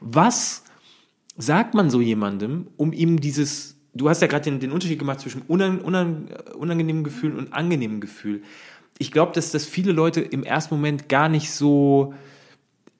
[0.00, 0.62] Was
[1.36, 5.20] sagt man so jemandem, um ihm dieses, du hast ja gerade den, den Unterschied gemacht
[5.20, 8.42] zwischen unang, unang, unangenehmen Gefühl und angenehmen Gefühl.
[8.98, 12.14] Ich glaube, dass das viele Leute im ersten Moment gar nicht so,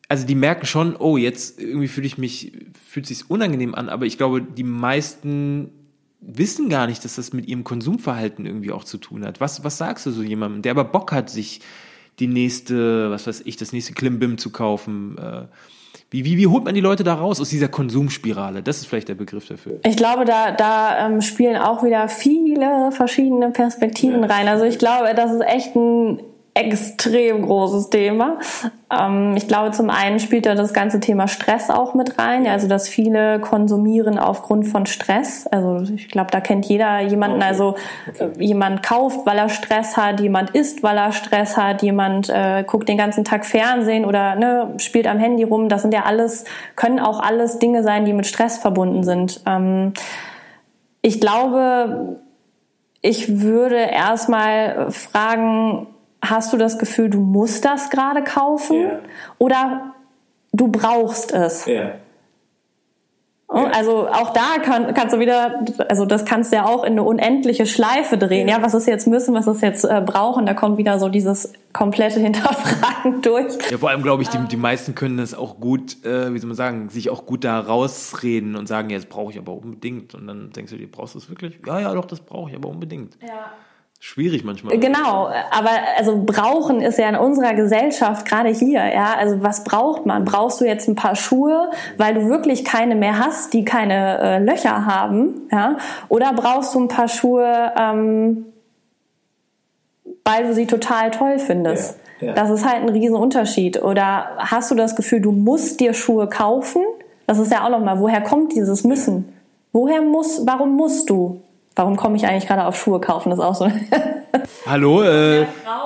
[0.08, 2.52] also die merken schon, oh, jetzt irgendwie fühle ich mich,
[2.88, 5.70] fühlt sich unangenehm an, aber ich glaube, die meisten
[6.20, 9.40] wissen gar nicht, dass das mit ihrem Konsumverhalten irgendwie auch zu tun hat.
[9.40, 11.60] Was, was sagst du so jemandem, der aber Bock hat, sich
[12.18, 15.18] die nächste, was weiß ich, das nächste Klimbim zu kaufen?
[15.18, 15.46] Äh,
[16.10, 18.62] wie, wie, wie holt man die Leute da raus aus dieser Konsumspirale?
[18.62, 19.80] Das ist vielleicht der Begriff dafür.
[19.84, 24.26] Ich glaube, da, da ähm, spielen auch wieder viele verschiedene Perspektiven ja.
[24.26, 24.48] rein.
[24.48, 26.20] Also ich glaube, das ist echt ein
[26.56, 28.38] extrem großes Thema.
[28.90, 32.66] Ähm, ich glaube, zum einen spielt da das ganze Thema Stress auch mit rein, also
[32.66, 35.46] dass viele konsumieren aufgrund von Stress.
[35.46, 37.46] Also ich glaube, da kennt jeder jemanden, okay.
[37.46, 37.76] also
[38.08, 38.30] okay.
[38.38, 42.88] Jemand kauft, weil er Stress hat, jemand isst, weil er Stress hat, jemand äh, guckt
[42.88, 45.68] den ganzen Tag Fernsehen oder ne, spielt am Handy rum.
[45.68, 49.42] Das sind ja alles, können auch alles Dinge sein, die mit Stress verbunden sind.
[49.46, 49.92] Ähm,
[51.02, 52.18] ich glaube,
[53.02, 55.88] ich würde erstmal fragen,
[56.30, 59.00] hast du das Gefühl, du musst das gerade kaufen yeah.
[59.38, 59.94] oder
[60.52, 61.66] du brauchst es?
[61.66, 61.94] Yeah.
[63.48, 67.04] Also auch da kann, kannst du wieder, also das kannst du ja auch in eine
[67.04, 68.48] unendliche Schleife drehen.
[68.48, 70.46] Ja, was ist jetzt müssen, was ist jetzt äh, brauchen?
[70.46, 73.56] Da kommt wieder so dieses komplette Hinterfragen durch.
[73.70, 76.48] Ja, vor allem glaube ich, die, die meisten können das auch gut, äh, wie soll
[76.48, 80.16] man sagen, sich auch gut da rausreden und sagen, ja, das brauche ich aber unbedingt.
[80.16, 81.60] Und dann denkst du dir, brauchst du es wirklich?
[81.64, 83.16] Ja, ja, doch, das brauche ich aber unbedingt.
[83.22, 83.52] Ja
[84.00, 84.78] schwierig manchmal.
[84.78, 90.06] Genau, aber also brauchen ist ja in unserer Gesellschaft gerade hier, ja, also was braucht
[90.06, 90.24] man?
[90.24, 94.38] Brauchst du jetzt ein paar Schuhe, weil du wirklich keine mehr hast, die keine äh,
[94.38, 95.76] Löcher haben, ja?
[96.08, 98.46] Oder brauchst du ein paar Schuhe, ähm,
[100.24, 101.98] weil du sie total toll findest?
[102.20, 102.32] Ja, ja.
[102.34, 103.82] Das ist halt ein Riesenunterschied.
[103.82, 106.82] Oder hast du das Gefühl, du musst dir Schuhe kaufen?
[107.26, 109.32] Das ist ja auch nochmal, woher kommt dieses Müssen?
[109.72, 111.42] Woher muss, warum musst du?
[111.76, 113.28] Warum komme ich eigentlich gerade auf Schuhe kaufen?
[113.28, 113.70] Das ist auch so.
[114.66, 115.44] Hallo, äh,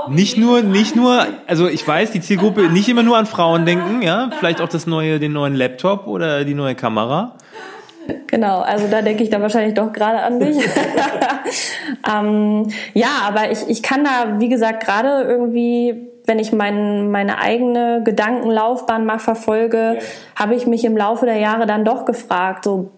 [0.08, 4.00] nicht nur, nicht nur, also ich weiß, die Zielgruppe nicht immer nur an Frauen denken,
[4.00, 7.34] ja, vielleicht auch das neue, den neuen Laptop oder die neue Kamera.
[8.28, 10.58] Genau, also da denke ich da wahrscheinlich doch gerade an dich.
[12.12, 17.38] ähm, ja, aber ich, ich kann da, wie gesagt, gerade irgendwie, wenn ich mein, meine
[17.38, 20.00] eigene Gedankenlaufbahn mal verfolge, ja.
[20.36, 22.90] habe ich mich im Laufe der Jahre dann doch gefragt, so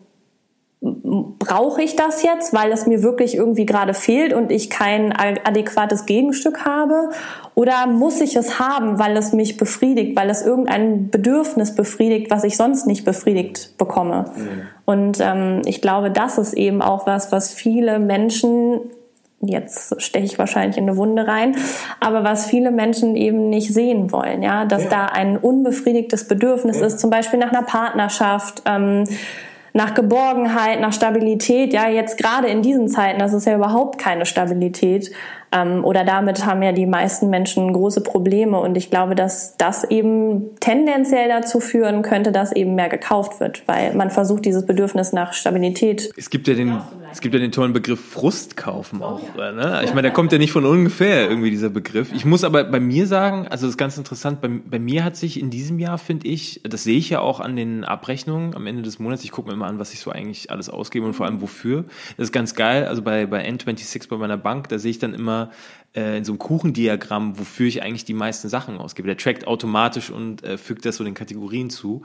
[0.83, 6.07] brauche ich das jetzt, weil es mir wirklich irgendwie gerade fehlt und ich kein adäquates
[6.07, 7.11] Gegenstück habe?
[7.55, 12.43] Oder muss ich es haben, weil es mich befriedigt, weil es irgendein Bedürfnis befriedigt, was
[12.43, 14.33] ich sonst nicht befriedigt bekomme?
[14.37, 14.63] Mhm.
[14.85, 18.81] Und ähm, ich glaube, das ist eben auch was, was viele Menschen
[19.45, 21.57] jetzt steche ich wahrscheinlich in eine Wunde rein,
[21.99, 24.91] aber was viele Menschen eben nicht sehen wollen, ja, dass ja.
[24.91, 26.87] da ein unbefriedigtes Bedürfnis ja.
[26.87, 29.03] ist, zum Beispiel nach einer Partnerschaft, ähm,
[29.73, 31.73] nach Geborgenheit, nach Stabilität.
[31.73, 35.13] Ja, jetzt gerade in diesen Zeiten, das ist ja überhaupt keine Stabilität.
[35.53, 38.59] Ähm, oder damit haben ja die meisten Menschen große Probleme.
[38.59, 43.63] Und ich glaube, dass das eben tendenziell dazu führen könnte, dass eben mehr gekauft wird,
[43.69, 46.11] weil man versucht, dieses Bedürfnis nach Stabilität.
[46.17, 46.81] Es gibt ja den,
[47.13, 49.21] es gibt ja den tollen Begriff Frust kaufen auch.
[49.37, 49.83] Ne?
[49.85, 52.13] Ich meine, der kommt ja nicht von ungefähr irgendwie dieser Begriff.
[52.15, 54.41] Ich muss aber bei mir sagen, also das ist ganz interessant.
[54.41, 57.41] Bei, bei mir hat sich in diesem Jahr, finde ich, das sehe ich ja auch
[57.41, 59.25] an den Abrechnungen am Ende des Monats.
[59.25, 61.85] Ich gucke mir immer an, was ich so eigentlich alles ausgebe und vor allem wofür.
[62.17, 62.87] Das ist ganz geil.
[62.87, 65.42] Also bei, bei N26 bei meiner Bank, da sehe ich dann immer
[65.95, 69.07] äh, in so einem Kuchendiagramm, wofür ich eigentlich die meisten Sachen ausgebe.
[69.07, 72.03] Der trackt automatisch und äh, fügt das so den Kategorien zu.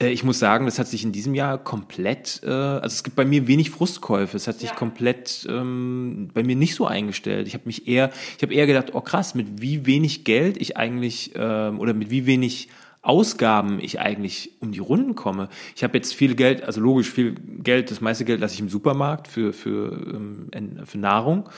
[0.00, 3.16] Äh, ich muss sagen, das hat sich in diesem Jahr komplett, äh, also es gibt
[3.16, 4.36] bei mir wenig Frustkäufe.
[4.36, 4.74] Es hat sich ja.
[4.74, 7.46] komplett ähm, bei mir nicht so eingestellt.
[7.46, 10.76] Ich habe mich eher, ich habe eher gedacht, oh krass, mit wie wenig Geld ich
[10.76, 12.68] eigentlich ähm, oder mit wie wenig
[13.02, 15.50] Ausgaben ich eigentlich um die Runden komme.
[15.76, 18.70] Ich habe jetzt viel Geld, also logisch viel Geld, das meiste Geld lasse ich im
[18.70, 20.48] Supermarkt für, für, ähm,
[20.86, 21.48] für Nahrung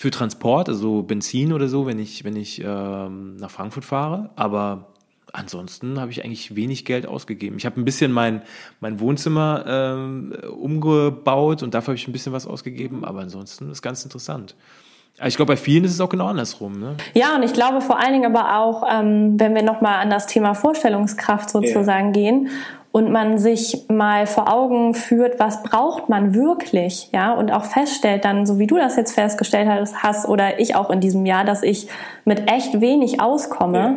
[0.00, 4.30] für Transport, also Benzin oder so, wenn ich, wenn ich ähm, nach Frankfurt fahre.
[4.34, 4.86] Aber
[5.30, 7.58] ansonsten habe ich eigentlich wenig Geld ausgegeben.
[7.58, 8.40] Ich habe ein bisschen mein,
[8.80, 13.82] mein Wohnzimmer ähm, umgebaut und dafür habe ich ein bisschen was ausgegeben, aber ansonsten ist
[13.82, 14.54] ganz interessant.
[15.22, 16.80] Ich glaube, bei vielen ist es auch genau andersrum.
[16.80, 16.96] Ne?
[17.12, 20.26] Ja, und ich glaube vor allen Dingen aber auch, ähm, wenn wir nochmal an das
[20.26, 22.12] Thema Vorstellungskraft sozusagen ja.
[22.12, 22.48] gehen
[22.92, 28.24] und man sich mal vor Augen führt, was braucht man wirklich, ja, und auch feststellt
[28.24, 29.68] dann, so wie du das jetzt festgestellt
[30.02, 31.88] hast, oder ich auch in diesem Jahr, dass ich
[32.24, 33.78] mit echt wenig auskomme.
[33.78, 33.96] Ja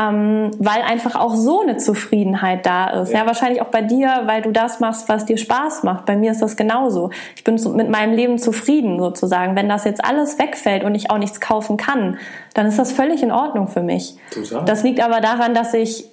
[0.00, 3.12] ähm, weil einfach auch so eine Zufriedenheit da ist.
[3.12, 3.20] Ja.
[3.20, 3.26] ja.
[3.26, 6.06] wahrscheinlich auch bei dir, weil du das machst, was dir Spaß macht.
[6.06, 7.10] Bei mir ist das genauso.
[7.36, 9.56] Ich bin mit meinem Leben zufrieden sozusagen.
[9.56, 12.18] Wenn das jetzt alles wegfällt und ich auch nichts kaufen kann,
[12.54, 14.16] dann ist das völlig in Ordnung für mich.
[14.32, 14.64] Total.
[14.64, 16.06] Das liegt aber daran, dass ich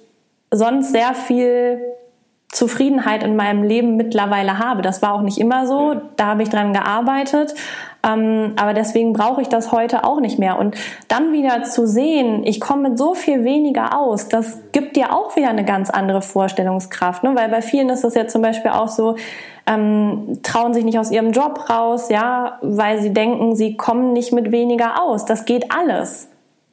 [0.50, 1.80] sonst sehr viel
[2.50, 4.80] Zufriedenheit in meinem Leben mittlerweile habe.
[4.80, 6.00] Das war auch nicht immer so.
[6.16, 7.54] Da habe ich dran gearbeitet.
[8.02, 10.58] Ähm, aber deswegen brauche ich das heute auch nicht mehr.
[10.58, 10.76] Und
[11.08, 15.36] dann wieder zu sehen, ich komme mit so viel weniger aus, das gibt dir auch
[15.36, 17.22] wieder eine ganz andere Vorstellungskraft.
[17.22, 17.34] Ne?
[17.34, 19.16] Weil bei vielen ist das ja zum Beispiel auch so,
[19.66, 24.32] ähm, trauen sich nicht aus ihrem Job raus, ja, weil sie denken, sie kommen nicht
[24.32, 25.26] mit weniger aus.
[25.26, 26.28] Das geht alles.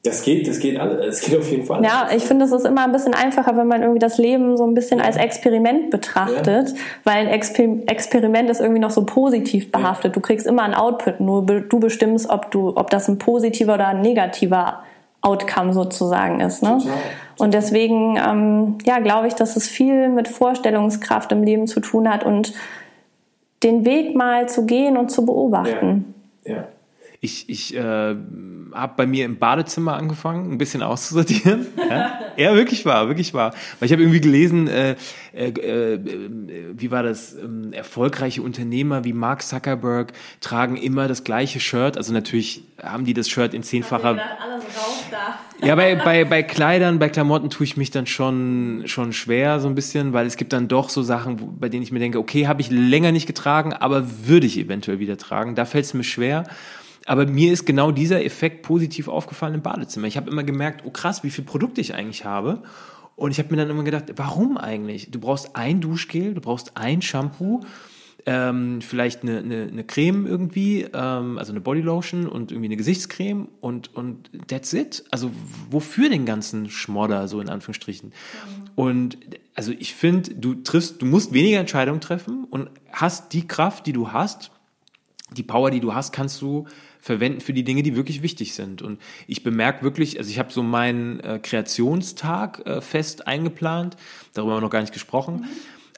[0.06, 1.00] Das geht, das geht alles.
[1.00, 1.82] Das geht auf jeden Fall.
[1.82, 4.64] Ja, ich finde, es ist immer ein bisschen einfacher, wenn man irgendwie das Leben so
[4.64, 6.76] ein bisschen als Experiment betrachtet, ja.
[7.04, 10.12] weil ein Exper Experiment ist irgendwie noch so positiv behaftet.
[10.12, 10.14] Ja.
[10.14, 13.88] Du kriegst immer ein Output, nur du bestimmst, ob du, ob das ein positiver oder
[13.88, 14.84] ein negativer
[15.22, 16.62] Outcome sozusagen ist.
[16.62, 16.78] Ne?
[16.78, 16.92] Total.
[17.38, 22.08] Und deswegen, ähm, ja, glaube ich, dass es viel mit Vorstellungskraft im Leben zu tun
[22.08, 22.52] hat und
[23.62, 26.14] den Weg mal zu gehen und zu beobachten.
[26.44, 26.54] Ja.
[26.54, 26.68] ja.
[27.20, 28.14] Ich, ich äh,
[28.76, 31.66] habe bei mir im Badezimmer angefangen, ein bisschen auszusortieren.
[31.90, 32.20] ja?
[32.36, 33.52] ja, wirklich wahr, wirklich wahr.
[33.78, 34.96] Weil ich habe irgendwie gelesen, äh,
[35.34, 36.00] äh, äh,
[36.72, 41.96] wie war das, ähm, erfolgreiche Unternehmer wie Mark Zuckerberg tragen immer das gleiche Shirt.
[41.96, 44.14] Also natürlich haben die das Shirt in zehnfacher...
[44.14, 45.66] Da.
[45.66, 49.68] ja, bei, bei, bei Kleidern, bei Klamotten tue ich mich dann schon, schon schwer so
[49.68, 52.18] ein bisschen, weil es gibt dann doch so Sachen, wo, bei denen ich mir denke,
[52.18, 55.54] okay, habe ich länger nicht getragen, aber würde ich eventuell wieder tragen.
[55.54, 56.44] Da fällt es mir schwer.
[57.06, 60.08] Aber mir ist genau dieser Effekt positiv aufgefallen im Badezimmer.
[60.08, 62.62] Ich habe immer gemerkt, oh krass, wie viel Produkte ich eigentlich habe.
[63.14, 65.10] Und ich habe mir dann immer gedacht, warum eigentlich?
[65.10, 67.60] Du brauchst ein Duschgel, du brauchst ein Shampoo,
[68.26, 73.48] ähm, vielleicht eine, eine, eine Creme irgendwie, ähm, also eine Bodylotion und irgendwie eine Gesichtscreme
[73.60, 75.04] und, und that's it.
[75.12, 75.30] Also
[75.70, 78.08] wofür den ganzen Schmodder, so in Anführungsstrichen?
[78.08, 78.70] Mhm.
[78.74, 79.18] Und
[79.54, 83.92] also ich finde, du triffst, du musst weniger Entscheidungen treffen und hast die Kraft, die
[83.92, 84.50] du hast,
[85.30, 86.66] die Power, die du hast, kannst du
[87.06, 88.82] verwenden für die Dinge, die wirklich wichtig sind.
[88.82, 93.96] Und ich bemerke wirklich, also ich habe so meinen äh, Kreationstag äh, fest eingeplant,
[94.34, 95.36] darüber haben wir noch gar nicht gesprochen.
[95.36, 95.46] Mhm.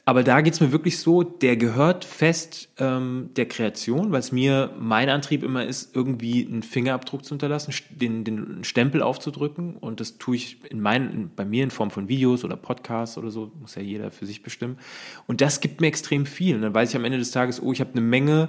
[0.05, 4.71] Aber da geht's mir wirklich so, der gehört fest ähm, der Kreation, weil es mir
[4.79, 9.77] mein Antrieb immer ist, irgendwie einen Fingerabdruck zu hinterlassen, den, den Stempel aufzudrücken.
[9.77, 13.31] Und das tue ich in meinen, bei mir in Form von Videos oder Podcasts oder
[13.31, 14.79] so, muss ja jeder für sich bestimmen.
[15.27, 16.55] Und das gibt mir extrem viel.
[16.57, 18.49] Und dann weiß ich am Ende des Tages, oh, ich habe eine Menge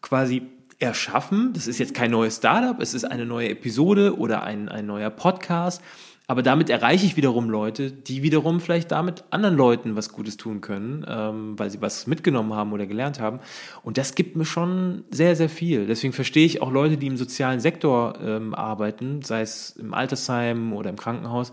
[0.00, 0.42] quasi
[0.84, 1.52] erschaffen.
[1.52, 5.10] Das ist jetzt kein neues Startup, es ist eine neue Episode oder ein, ein neuer
[5.10, 5.82] Podcast.
[6.26, 10.62] Aber damit erreiche ich wiederum Leute, die wiederum vielleicht damit anderen Leuten was Gutes tun
[10.62, 13.40] können, ähm, weil sie was mitgenommen haben oder gelernt haben.
[13.82, 15.86] Und das gibt mir schon sehr, sehr viel.
[15.86, 20.72] Deswegen verstehe ich auch Leute, die im sozialen Sektor ähm, arbeiten, sei es im Altersheim
[20.72, 21.52] oder im Krankenhaus,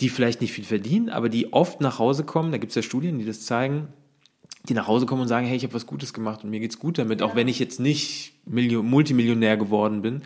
[0.00, 2.52] die vielleicht nicht viel verdienen, aber die oft nach Hause kommen.
[2.52, 3.88] Da gibt es ja Studien, die das zeigen,
[4.68, 6.78] die nach Hause kommen und sagen, hey, ich habe was Gutes gemacht und mir geht's
[6.78, 7.26] gut damit, ja.
[7.26, 10.22] auch wenn ich jetzt nicht Million, Multimillionär geworden bin.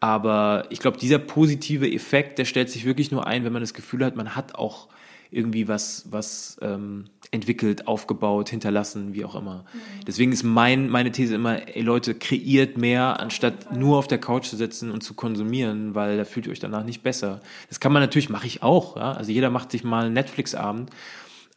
[0.00, 3.74] Aber ich glaube, dieser positive Effekt, der stellt sich wirklich nur ein, wenn man das
[3.74, 4.88] Gefühl hat, man hat auch
[5.30, 9.64] irgendwie was, was ähm, entwickelt, aufgebaut, hinterlassen, wie auch immer.
[9.72, 10.04] Mhm.
[10.06, 14.46] Deswegen ist mein, meine These immer, ey Leute, kreiert mehr, anstatt nur auf der Couch
[14.46, 17.40] zu sitzen und zu konsumieren, weil da fühlt ihr euch danach nicht besser.
[17.68, 18.96] Das kann man natürlich, mache ich auch.
[18.96, 19.12] Ja?
[19.12, 20.90] Also jeder macht sich mal einen Netflix-Abend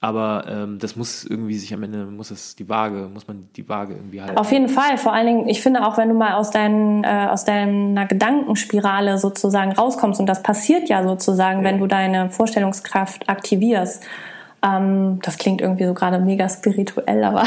[0.02, 3.68] aber ähm, das muss irgendwie sich am Ende, muss es die Waage, muss man die
[3.68, 4.38] Waage irgendwie halten.
[4.38, 4.98] Auf jeden Fall.
[4.98, 9.18] Vor allen Dingen, ich finde auch, wenn du mal aus, deinen, äh, aus deiner Gedankenspirale
[9.18, 11.66] sozusagen rauskommst, und das passiert ja sozusagen, ja.
[11.66, 14.06] wenn du deine Vorstellungskraft aktivierst.
[14.64, 17.44] Ähm, das klingt irgendwie so gerade mega spirituell, aber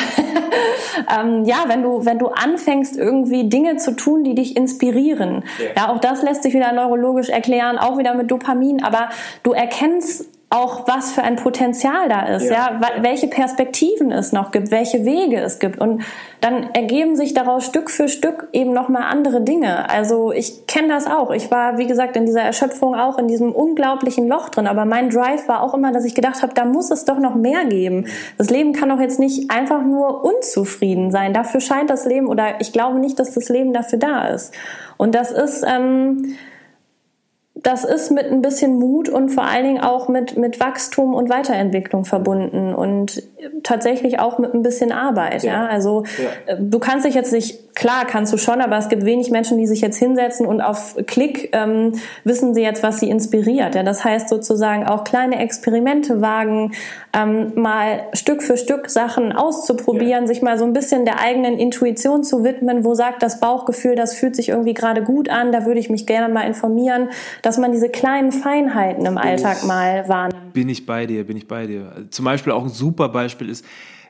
[1.20, 5.44] ähm, ja, wenn du, wenn du anfängst, irgendwie Dinge zu tun, die dich inspirieren.
[5.58, 5.84] Ja.
[5.84, 9.08] ja, auch das lässt sich wieder neurologisch erklären, auch wieder mit Dopamin, aber
[9.42, 12.78] du erkennst auch was für ein Potenzial da ist, ja.
[12.78, 16.02] ja, welche Perspektiven es noch gibt, welche Wege es gibt und
[16.42, 19.88] dann ergeben sich daraus Stück für Stück eben noch mal andere Dinge.
[19.88, 21.30] Also ich kenne das auch.
[21.30, 25.08] Ich war wie gesagt in dieser Erschöpfung auch in diesem unglaublichen Loch drin, aber mein
[25.08, 28.04] Drive war auch immer, dass ich gedacht habe, da muss es doch noch mehr geben.
[28.36, 31.32] Das Leben kann doch jetzt nicht einfach nur unzufrieden sein.
[31.32, 34.52] Dafür scheint das Leben oder ich glaube nicht, dass das Leben dafür da ist.
[34.98, 36.34] Und das ist ähm,
[37.62, 41.28] das ist mit ein bisschen Mut und vor allen Dingen auch mit, mit Wachstum und
[41.28, 43.22] Weiterentwicklung verbunden und
[43.62, 45.42] tatsächlich auch mit ein bisschen Arbeit.
[45.44, 45.66] Ja, ja?
[45.66, 46.54] also ja.
[46.54, 49.58] Äh, du kannst dich jetzt nicht klar kannst du schon, aber es gibt wenig Menschen,
[49.58, 51.92] die sich jetzt hinsetzen und auf Klick ähm,
[52.24, 53.74] wissen sie jetzt, was sie inspiriert.
[53.74, 56.72] Ja, das heißt sozusagen auch kleine Experimente wagen,
[57.12, 60.26] ähm, mal Stück für Stück Sachen auszuprobieren, ja.
[60.26, 64.14] sich mal so ein bisschen der eigenen Intuition zu widmen, wo sagt das Bauchgefühl, das
[64.14, 67.08] fühlt sich irgendwie gerade gut an, da würde ich mich gerne mal informieren,
[67.42, 70.52] dass man diese kleinen Feinheiten im Alltag mal wahrnimmt.
[70.52, 71.92] Bin ich bei dir, bin ich bei dir.
[72.10, 73.64] Zum Beispiel auch ein super Beispiel ist,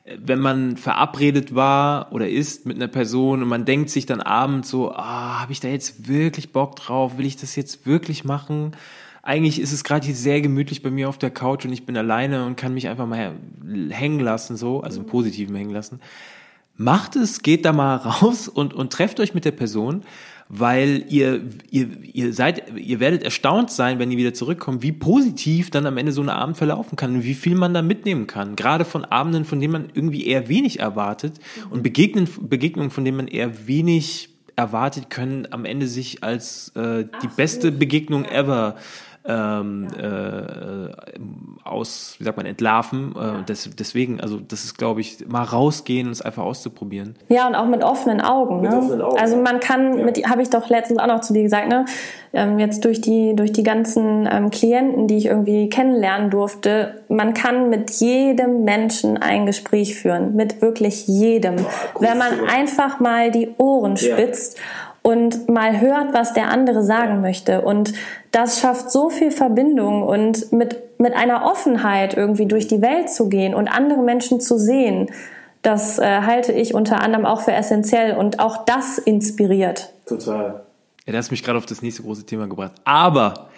[0.05, 4.69] wenn man verabredet war oder ist mit einer Person und man denkt sich dann abends
[4.69, 7.19] so, ah, habe ich da jetzt wirklich Bock drauf?
[7.19, 8.73] Will ich das jetzt wirklich machen?
[9.23, 11.97] Eigentlich ist es gerade hier sehr gemütlich bei mir auf der Couch und ich bin
[11.97, 13.35] alleine und kann mich einfach mal
[13.91, 16.01] hängen lassen, so, also im Positiven hängen lassen.
[16.77, 20.03] Macht es, geht da mal raus und, und trefft euch mit der Person
[20.55, 25.71] weil ihr, ihr, ihr seid, ihr werdet erstaunt sein, wenn ihr wieder zurückkommt, wie positiv
[25.71, 28.55] dann am Ende so ein Abend verlaufen kann und wie viel man da mitnehmen kann.
[28.55, 31.41] Gerade von Abenden, von denen man irgendwie eher wenig erwartet
[31.71, 37.07] und Begegnen, Begegnungen, von denen man eher wenig erwartet, können am Ende sich als äh,
[37.23, 38.77] die beste Begegnung ever
[39.25, 40.89] ähm, äh,
[41.64, 43.14] aus, wie sagt man, entlarven.
[43.16, 47.14] Äh, des, deswegen, also das ist, glaube ich, mal rausgehen und es einfach auszuprobieren.
[47.29, 48.62] Ja, und auch mit offenen Augen.
[48.62, 48.77] Ne?
[48.77, 49.18] offenen Augen.
[49.18, 50.05] Also man kann, ja.
[50.05, 51.85] mit, habe ich doch letztens auch noch zu dir gesagt, ne?
[52.35, 57.35] Ähm, jetzt durch die, durch die ganzen ähm, Klienten, die ich irgendwie kennenlernen durfte, man
[57.35, 61.57] kann mit jedem Menschen ein Gespräch führen, mit wirklich jedem.
[62.01, 64.64] Wenn man einfach mal die Ohren spitzt ja
[65.03, 67.63] und mal hört, was der andere sagen möchte.
[67.63, 67.93] Und
[68.31, 73.29] das schafft so viel Verbindung und mit, mit einer Offenheit irgendwie durch die Welt zu
[73.29, 75.11] gehen und andere Menschen zu sehen,
[75.63, 79.93] das äh, halte ich unter anderem auch für essentiell und auch das inspiriert.
[80.07, 80.63] Total.
[81.07, 82.73] Ja, das hat mich gerade auf das nächste große Thema gebracht.
[82.85, 83.49] Aber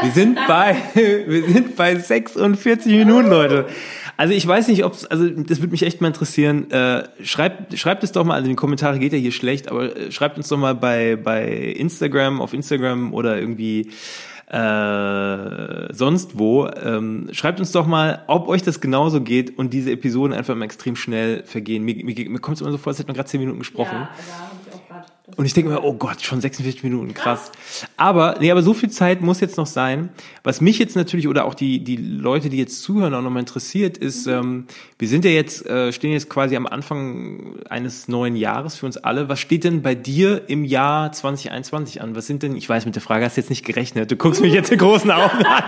[0.00, 3.66] wir sind bei, wir sind bei 46 Minuten, Leute.
[4.16, 6.70] Also ich weiß nicht, ob also das würde mich echt mal interessieren.
[6.70, 9.96] Äh, schreibt, schreibt es doch mal, also in die Kommentare geht ja hier schlecht, aber
[9.96, 13.90] äh, schreibt uns doch mal bei, bei Instagram, auf Instagram oder irgendwie
[14.52, 16.66] äh, sonst wo.
[16.66, 20.66] Ähm, schreibt uns doch mal, ob euch das genauso geht und diese Episoden einfach mal
[20.66, 21.84] extrem schnell vergehen.
[21.84, 23.96] Mir, mir, mir kommt es immer so vor, als hätten wir gerade 10 Minuten gesprochen.
[23.96, 24.10] Ja,
[25.36, 27.52] und ich denke mir, oh Gott, schon 46 Minuten, krass.
[27.96, 30.10] Aber, nee, aber so viel Zeit muss jetzt noch sein.
[30.42, 33.96] Was mich jetzt natürlich, oder auch die, die Leute, die jetzt zuhören, auch nochmal interessiert,
[33.96, 34.32] ist, mhm.
[34.32, 34.66] ähm,
[34.98, 38.96] wir sind ja jetzt, äh, stehen jetzt quasi am Anfang eines neuen Jahres für uns
[38.96, 39.28] alle.
[39.28, 42.16] Was steht denn bei dir im Jahr 2021 an?
[42.16, 44.10] Was sind denn, ich weiß, mit der Frage hast du jetzt nicht gerechnet.
[44.10, 45.62] Du guckst mich jetzt in großen Augen an.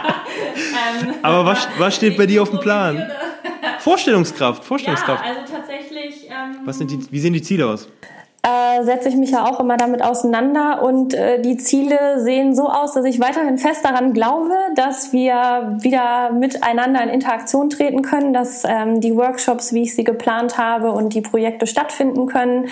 [1.04, 3.06] Ähm, aber was, was steht bei dir auf dem Plan?
[3.78, 5.24] Vorstellungskraft, Vorstellungskraft.
[5.24, 6.24] Ja, also tatsächlich.
[6.24, 7.88] Ähm, was sind die, wie sehen die Ziele aus?
[8.44, 12.68] Äh, setze ich mich ja auch immer damit auseinander und äh, die Ziele sehen so
[12.68, 18.34] aus, dass ich weiterhin fest daran glaube, dass wir wieder miteinander in Interaktion treten können,
[18.34, 22.68] dass ähm, die Workshops, wie ich sie geplant habe und die Projekte stattfinden können,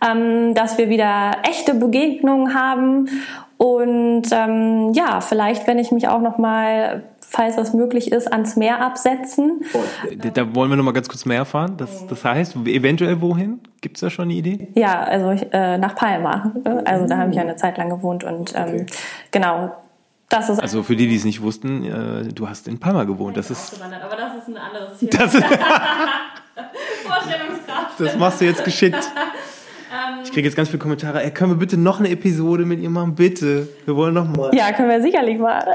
[0.00, 3.08] ähm, dass wir wieder echte Begegnungen haben.
[3.58, 8.56] Und ähm, ja, vielleicht, wenn ich mich auch noch mal falls das möglich ist, ans
[8.56, 9.62] Meer absetzen.
[10.34, 11.76] Da wollen wir noch mal ganz kurz mehr erfahren.
[11.76, 13.60] Das, das heißt, eventuell wohin?
[13.80, 14.68] Gibt es da schon eine Idee?
[14.74, 16.52] Ja, also äh, nach Palma.
[16.84, 18.86] Also da habe ich eine Zeit lang gewohnt und ähm, okay.
[19.30, 19.72] genau.
[20.28, 23.36] Das ist also für die, die es nicht wussten, äh, du hast in Palma gewohnt.
[23.36, 25.10] Das ist, aber das ist ein anderes Thema.
[25.12, 25.32] Das
[27.06, 28.00] Vorstellungskraft.
[28.00, 28.98] Das machst du jetzt geschickt.
[29.96, 31.22] Ähm, ich kriege jetzt ganz viele Kommentare.
[31.22, 33.14] Ey, können wir bitte noch eine Episode mit ihr machen?
[33.14, 33.68] Bitte.
[33.84, 34.54] Wir wollen noch mal.
[34.54, 35.68] Ja, können wir sicherlich machen.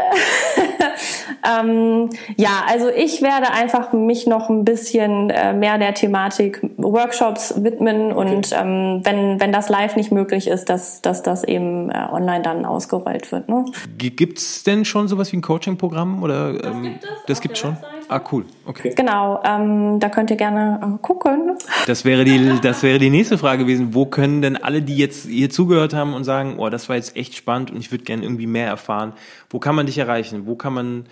[1.60, 7.64] ähm, ja, also ich werde einfach mich noch ein bisschen äh, mehr der Thematik Workshops
[7.64, 8.36] widmen okay.
[8.36, 12.42] und ähm, wenn, wenn das live nicht möglich ist, dass, dass das eben äh, online
[12.42, 13.50] dann ausgerollt wird.
[13.50, 13.66] Ne?
[13.98, 16.22] Gibt es denn schon sowas wie ein Coaching-Programm?
[16.24, 17.10] Oder, das ähm, gibt es.
[17.28, 17.72] Das gibt schon.
[17.72, 18.01] Website.
[18.12, 18.44] Ah, cool.
[18.66, 18.94] Okay.
[18.94, 21.58] Genau, ähm, da könnt ihr gerne äh, gucken.
[21.88, 23.94] Das wäre, die, das wäre die nächste Frage gewesen.
[23.94, 27.16] Wo können denn alle, die jetzt hier zugehört haben und sagen, oh, das war jetzt
[27.16, 29.14] echt spannend und ich würde gerne irgendwie mehr erfahren,
[29.50, 30.46] wo kann man dich erreichen?
[30.46, 31.06] Wo kann man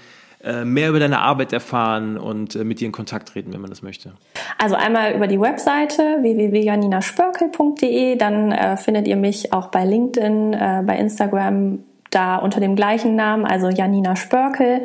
[0.43, 3.70] äh, mehr über deine Arbeit erfahren und äh, mit dir in Kontakt treten, wenn man
[3.70, 4.12] das möchte?
[4.58, 10.84] Also einmal über die Webseite www.janinaspörkel.de, dann äh, findet ihr mich auch bei LinkedIn, äh,
[10.86, 11.80] bei Instagram
[12.10, 14.84] da unter dem gleichen Namen, also Janina Spörkel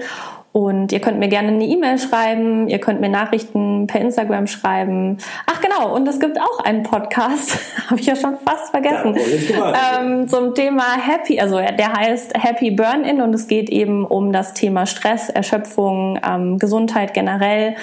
[0.55, 5.19] und ihr könnt mir gerne eine E-Mail schreiben, ihr könnt mir Nachrichten per Instagram schreiben.
[5.47, 7.59] Ach genau, und es gibt auch einen Podcast,
[7.91, 9.17] habe ich ja schon fast vergessen,
[9.53, 14.33] ja, ähm, zum Thema Happy, also der heißt Happy Burn-In und es geht eben um
[14.33, 17.75] das Thema Stress, Erschöpfung, ähm, Gesundheit generell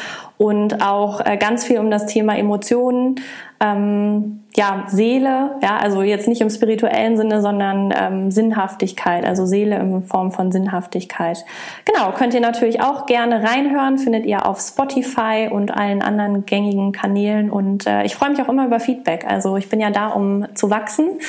[0.42, 3.22] und auch äh, ganz viel um das Thema Emotionen,
[3.60, 9.76] ähm, ja, Seele, ja, also jetzt nicht im spirituellen Sinne, sondern ähm, Sinnhaftigkeit, also Seele
[9.76, 11.46] in Form von Sinnhaftigkeit.
[11.86, 16.92] Genau, könnt ihr natürlich auch gerne reinhören, findet ihr auf Spotify und allen anderen gängigen
[16.92, 19.28] Kanälen und äh, ich freue mich auch immer über Feedback.
[19.28, 21.20] Also ich bin ja da, um zu wachsen.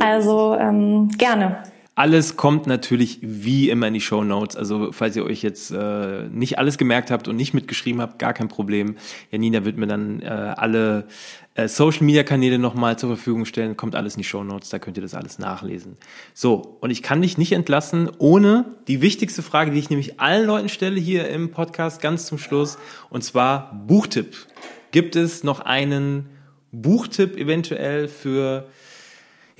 [0.00, 1.58] Also ähm, gerne.
[1.94, 4.56] Alles kommt natürlich wie immer in die Show Notes.
[4.56, 8.32] Also falls ihr euch jetzt äh, nicht alles gemerkt habt und nicht mitgeschrieben habt, gar
[8.32, 8.96] kein Problem.
[9.30, 11.06] Janina wird mir dann äh, alle
[11.54, 13.76] äh, Social Media Kanäle nochmal zur Verfügung stellen.
[13.76, 15.98] Kommt alles in die Show Notes, da könnt ihr das alles nachlesen.
[16.32, 20.46] So, und ich kann dich nicht entlassen, ohne die wichtigste Frage, die ich nämlich allen
[20.46, 22.78] Leuten stelle hier im Podcast ganz zum Schluss,
[23.10, 24.34] und zwar Buchtipp.
[24.92, 26.30] Gibt es noch einen
[26.70, 28.66] Buchtipp eventuell für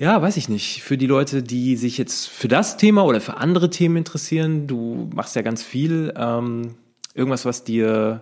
[0.03, 3.37] ja, weiß ich nicht, für die Leute, die sich jetzt für das Thema oder für
[3.37, 6.75] andere Themen interessieren, du machst ja ganz viel, ähm,
[7.15, 8.19] irgendwas, was dir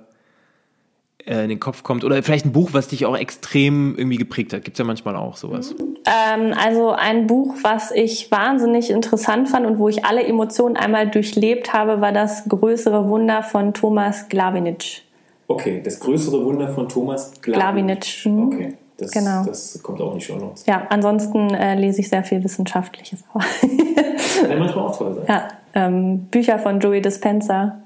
[1.25, 4.53] äh, in den Kopf kommt oder vielleicht ein Buch, was dich auch extrem irgendwie geprägt
[4.53, 4.63] hat.
[4.63, 5.73] Gibt's ja manchmal auch sowas.
[6.05, 11.09] Ähm, also ein Buch, was ich wahnsinnig interessant fand und wo ich alle Emotionen einmal
[11.09, 15.01] durchlebt habe, war das größere Wunder von Thomas Glavinic.
[15.47, 18.01] Okay, das größere Wunder von Thomas Glavinic.
[18.01, 18.25] Glavinic.
[18.25, 18.47] Mhm.
[18.53, 18.77] Okay.
[19.01, 19.43] Das, genau.
[19.45, 20.65] das kommt auch nicht schon Notes.
[20.67, 23.23] Ja, ansonsten äh, lese ich sehr viel Wissenschaftliches.
[23.33, 25.25] Kann manchmal auch toll sein.
[25.27, 27.77] Ja, ähm, Bücher von Joey Dispenza,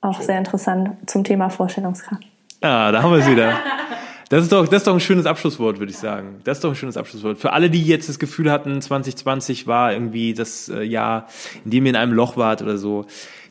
[0.00, 0.26] auch Schön.
[0.26, 2.24] sehr interessant zum Thema Vorstellungskraft.
[2.60, 3.52] Ah, da haben wir es wieder.
[4.30, 6.40] Das ist, doch, das ist doch ein schönes Abschlusswort, würde ich sagen.
[6.44, 7.38] Das ist doch ein schönes Abschlusswort.
[7.38, 11.28] Für alle, die jetzt das Gefühl hatten, 2020 war irgendwie das äh, Jahr,
[11.64, 13.04] in dem ihr in einem Loch wart oder so.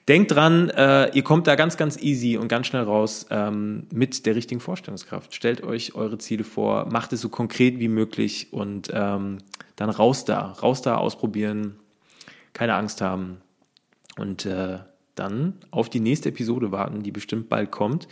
[0.08, 4.26] Denkt dran, äh, ihr kommt da ganz, ganz easy und ganz schnell raus ähm, mit
[4.26, 5.34] der richtigen Vorstellungskraft.
[5.34, 9.38] Stellt euch eure Ziele vor, macht es so konkret wie möglich und ähm,
[9.78, 11.78] dann raus da, raus da, ausprobieren,
[12.52, 13.38] keine Angst haben
[14.18, 14.80] und äh,
[15.16, 18.08] dann auf die nächste Episode warten, die bestimmt bald kommt.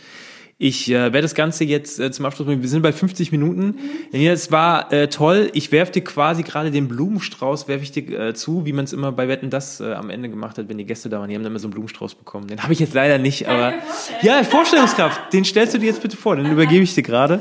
[0.62, 2.62] Ich äh, werde das Ganze jetzt äh, zum Abschluss bringen.
[2.62, 3.74] Wir sind bei 50 Minuten.
[4.12, 4.26] Mhm.
[4.26, 5.50] Es war äh, toll.
[5.54, 8.92] Ich werfe dir quasi gerade den Blumenstrauß, werfe ich dir äh, zu, wie man es
[8.92, 11.28] immer bei Wetten das äh, am Ende gemacht hat, wenn die Gäste da waren.
[11.28, 12.46] Die haben dann immer so einen Blumenstrauß bekommen.
[12.46, 13.74] Den habe ich jetzt leider nicht, aber
[14.22, 15.32] ja, Vorstellungskraft.
[15.32, 16.36] Den stellst du dir jetzt bitte vor.
[16.36, 17.40] Den übergebe ich dir gerade.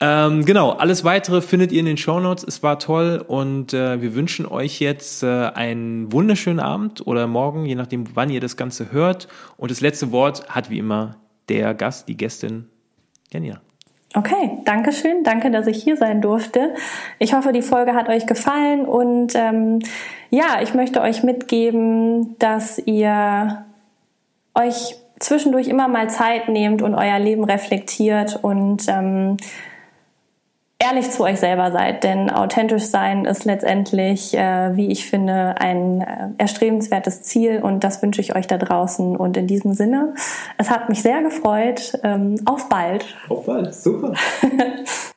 [0.00, 2.44] Ähm, genau, alles weitere findet ihr in den Show Notes.
[2.48, 7.66] Es war toll und äh, wir wünschen euch jetzt äh, einen wunderschönen Abend oder morgen,
[7.66, 9.28] je nachdem, wann ihr das Ganze hört.
[9.58, 11.16] Und das letzte Wort hat wie immer
[11.48, 12.68] der Gast, die Gästin
[13.32, 13.60] Janina.
[14.14, 15.22] Okay, danke schön.
[15.22, 16.74] Danke, dass ich hier sein durfte.
[17.18, 19.80] Ich hoffe, die Folge hat euch gefallen und ähm,
[20.30, 23.66] ja, ich möchte euch mitgeben, dass ihr
[24.54, 29.36] euch zwischendurch immer mal Zeit nehmt und euer Leben reflektiert und ähm,
[30.80, 36.00] ehrlich zu euch selber seid, denn authentisch sein ist letztendlich, äh, wie ich finde, ein
[36.00, 39.16] äh, erstrebenswertes Ziel und das wünsche ich euch da draußen.
[39.16, 40.14] Und in diesem Sinne,
[40.56, 41.98] es hat mich sehr gefreut.
[42.04, 43.16] Ähm, auf bald.
[43.28, 44.14] Auf bald, super.